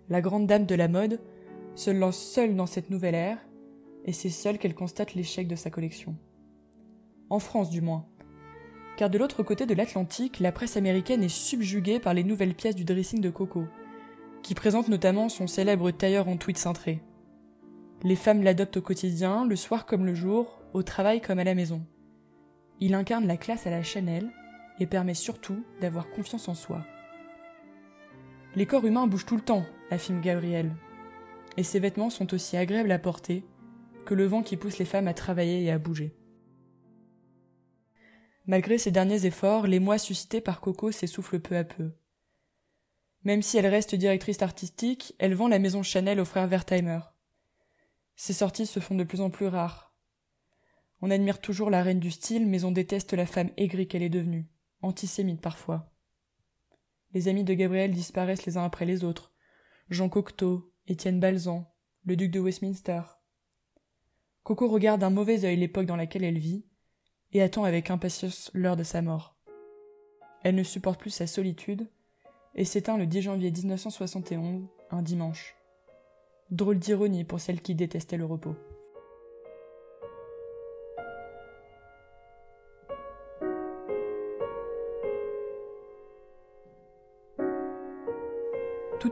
La 0.10 0.22
grande 0.22 0.48
dame 0.48 0.66
de 0.66 0.76
la 0.76 0.88
mode 0.88 1.20
se 1.76 1.90
lance 1.90 2.18
seule 2.18 2.56
dans 2.56 2.66
cette 2.66 2.90
nouvelle 2.90 3.16
ère 3.16 3.38
et 4.06 4.14
c'est 4.14 4.30
seule 4.30 4.58
qu'elle 4.58 4.76
constate 4.76 5.14
l'échec 5.14 5.48
de 5.48 5.56
sa 5.56 5.70
collection. 5.70 6.16
En 7.30 7.40
France 7.40 7.70
du 7.70 7.82
moins. 7.82 8.06
Car 8.98 9.10
de 9.10 9.18
l'autre 9.18 9.44
côté 9.44 9.66
de 9.66 9.74
l'Atlantique, 9.74 10.40
la 10.40 10.52
presse 10.52 10.76
américaine 10.76 11.24
est 11.24 11.30
subjuguée 11.30 12.00
par 12.00 12.14
les 12.14 12.24
nouvelles 12.24 12.56
pièces 12.56 12.76
du 12.76 12.84
dressing 12.84 13.22
de 13.22 13.30
Coco, 13.30 13.66
qui 14.44 14.54
présente 14.54 14.90
notamment 14.90 15.30
son 15.30 15.48
célèbre 15.48 15.92
tailleur 15.92 16.28
en 16.28 16.38
tweed 16.38 16.58
cintré. 16.58 17.02
Les 18.04 18.16
femmes 18.16 18.44
l'adoptent 18.44 18.78
au 18.78 18.82
quotidien, 18.82 19.46
le 19.46 19.56
soir 19.56 19.86
comme 19.86 20.06
le 20.06 20.16
jour, 20.16 20.62
au 20.74 20.84
travail 20.84 21.22
comme 21.22 21.40
à 21.40 21.44
la 21.44 21.56
maison. 21.56 21.82
Il 22.82 22.96
incarne 22.96 23.28
la 23.28 23.38
classe 23.38 23.68
à 23.68 23.70
la 23.70 23.84
Chanel 23.84 24.32
et 24.80 24.88
permet 24.88 25.14
surtout 25.14 25.64
d'avoir 25.80 26.10
confiance 26.10 26.48
en 26.48 26.56
soi. 26.56 26.84
Les 28.56 28.66
corps 28.66 28.86
humains 28.86 29.06
bougent 29.06 29.28
tout 29.28 29.36
le 29.36 29.44
temps, 29.44 29.66
affirme 29.92 30.20
Gabriel. 30.20 30.76
Et 31.58 31.64
ses 31.64 31.80
vêtements 31.80 32.10
sont 32.10 32.34
aussi 32.34 32.58
agréables 32.58 32.92
à 32.92 32.98
porter 32.98 33.46
que 34.06 34.16
le 34.16 34.26
vent 34.26 34.42
qui 34.42 34.58
pousse 34.58 34.80
les 34.80 34.86
femmes 34.86 35.08
à 35.08 35.14
travailler 35.14 35.64
et 35.64 35.72
à 35.72 35.78
bouger. 35.78 36.18
Malgré 38.48 38.80
ses 38.80 38.90
derniers 38.90 39.28
efforts, 39.28 39.68
les 39.68 39.80
mois 39.80 40.00
suscités 40.00 40.42
par 40.42 40.60
Coco 40.60 40.92
s'essoufflent 40.92 41.40
peu 41.40 41.56
à 41.56 41.64
peu. 41.64 41.92
Même 43.24 43.44
si 43.44 43.60
elle 43.60 43.68
reste 43.68 43.94
directrice 43.94 44.42
artistique, 44.42 45.14
elle 45.20 45.36
vend 45.36 45.48
la 45.48 45.60
maison 45.60 45.84
Chanel 45.84 46.20
aux 46.20 46.26
frères 46.26 46.48
Wertheimer. 46.48 47.02
Ses 48.16 48.34
sorties 48.34 48.66
se 48.66 48.80
font 48.80 48.96
de 48.96 49.04
plus 49.04 49.22
en 49.22 49.30
plus 49.30 49.46
rares. 49.46 49.91
On 51.02 51.10
admire 51.10 51.42
toujours 51.42 51.70
la 51.70 51.82
reine 51.82 52.00
du 52.00 52.12
style, 52.12 52.48
mais 52.48 52.64
on 52.64 52.72
déteste 52.72 53.14
la 53.14 53.26
femme 53.26 53.50
aigrie 53.58 53.88
qu'elle 53.88 54.04
est 54.04 54.10
devenue, 54.10 54.48
antisémite 54.82 55.42
parfois. 55.42 55.92
Les 57.14 57.28
amis 57.28 57.44
de 57.44 57.54
Gabriel 57.54 57.92
disparaissent 57.92 58.46
les 58.46 58.58
uns 58.58 58.64
après 58.64 58.86
les 58.86 59.04
autres. 59.04 59.34
Jean 59.90 60.10
Cocteau, 60.10 60.72
Étienne 60.88 61.20
Balzan, 61.20 61.68
le 62.06 62.16
duc 62.16 62.32
de 62.32 62.40
Westminster. 62.40 63.02
Coco 64.44 64.68
regarde 64.68 65.02
d'un 65.02 65.10
mauvais 65.10 65.44
œil 65.44 65.58
l'époque 65.58 65.86
dans 65.86 65.96
laquelle 65.96 66.24
elle 66.24 66.40
vit, 66.40 66.66
et 67.34 67.42
attend 67.42 67.64
avec 67.64 67.90
impatience 67.90 68.52
l'heure 68.54 68.78
de 68.78 68.84
sa 68.84 69.02
mort. 69.02 69.36
Elle 70.44 70.56
ne 70.56 70.64
supporte 70.64 71.00
plus 71.00 71.12
sa 71.12 71.28
solitude 71.28 71.90
et 72.56 72.66
s'éteint 72.66 72.98
le 72.98 73.06
10 73.06 73.22
janvier 73.22 73.52
1971, 73.52 74.68
un 74.90 75.02
dimanche. 75.02 75.56
Drôle 76.50 76.80
d'ironie 76.80 77.24
pour 77.24 77.40
celle 77.40 77.62
qui 77.62 77.76
détestait 77.76 78.18
le 78.18 78.26
repos. 78.26 78.56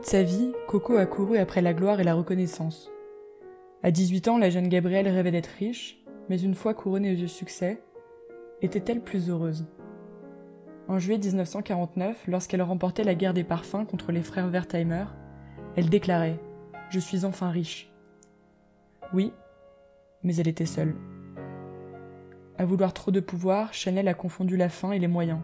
Toute 0.00 0.08
sa 0.08 0.22
vie, 0.22 0.52
Coco 0.66 0.96
a 0.96 1.04
couru 1.04 1.36
après 1.36 1.60
la 1.60 1.74
gloire 1.74 2.00
et 2.00 2.04
la 2.04 2.14
reconnaissance. 2.14 2.90
À 3.82 3.90
18 3.90 4.28
ans, 4.28 4.38
la 4.38 4.48
jeune 4.48 4.68
Gabrielle 4.68 5.06
rêvait 5.06 5.30
d'être 5.30 5.50
riche, 5.58 6.02
mais 6.30 6.40
une 6.40 6.54
fois 6.54 6.72
couronnée 6.72 7.12
aux 7.12 7.16
yeux 7.16 7.26
succès, 7.26 7.82
était-elle 8.62 9.02
plus 9.02 9.28
heureuse? 9.28 9.66
En 10.88 10.98
juillet 10.98 11.18
1949, 11.18 12.28
lorsqu'elle 12.28 12.62
remportait 12.62 13.04
la 13.04 13.14
guerre 13.14 13.34
des 13.34 13.44
parfums 13.44 13.84
contre 13.86 14.10
les 14.10 14.22
frères 14.22 14.48
Wertheimer, 14.48 15.04
elle 15.76 15.90
déclarait 15.90 16.40
Je 16.88 16.98
suis 16.98 17.26
enfin 17.26 17.50
riche. 17.50 17.92
Oui, 19.12 19.34
mais 20.22 20.34
elle 20.36 20.48
était 20.48 20.64
seule. 20.64 20.96
À 22.56 22.64
vouloir 22.64 22.94
trop 22.94 23.10
de 23.10 23.20
pouvoir, 23.20 23.74
Chanel 23.74 24.08
a 24.08 24.14
confondu 24.14 24.56
la 24.56 24.70
faim 24.70 24.92
et 24.92 24.98
les 24.98 25.08
moyens. 25.08 25.40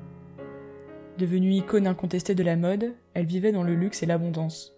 Devenue 1.19 1.53
icône 1.53 1.87
incontestée 1.87 2.35
de 2.35 2.43
la 2.43 2.57
mode, 2.57 2.95
elle 3.15 3.25
vivait 3.25 3.53
dans 3.53 3.63
le 3.63 3.75
luxe 3.75 4.03
et 4.03 4.07
l'abondance. 4.07 4.75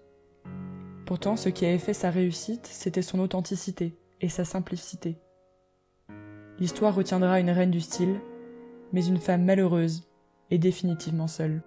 Pourtant, 1.05 1.37
ce 1.37 1.49
qui 1.49 1.67
avait 1.67 1.79
fait 1.79 1.95
sa 1.95 2.11
réussite, 2.11 2.67
c'était 2.67 3.03
son 3.03 3.19
authenticité 3.19 3.97
et 4.21 4.29
sa 4.29 4.45
simplicité. 4.45 5.19
L'histoire 6.61 6.95
retiendra 6.95 7.41
une 7.41 7.51
reine 7.51 7.73
du 7.73 7.81
style, 7.81 8.21
mais 8.93 9.05
une 9.05 9.19
femme 9.19 9.45
malheureuse 9.45 10.09
et 10.53 10.59
définitivement 10.59 11.27
seule. 11.27 11.63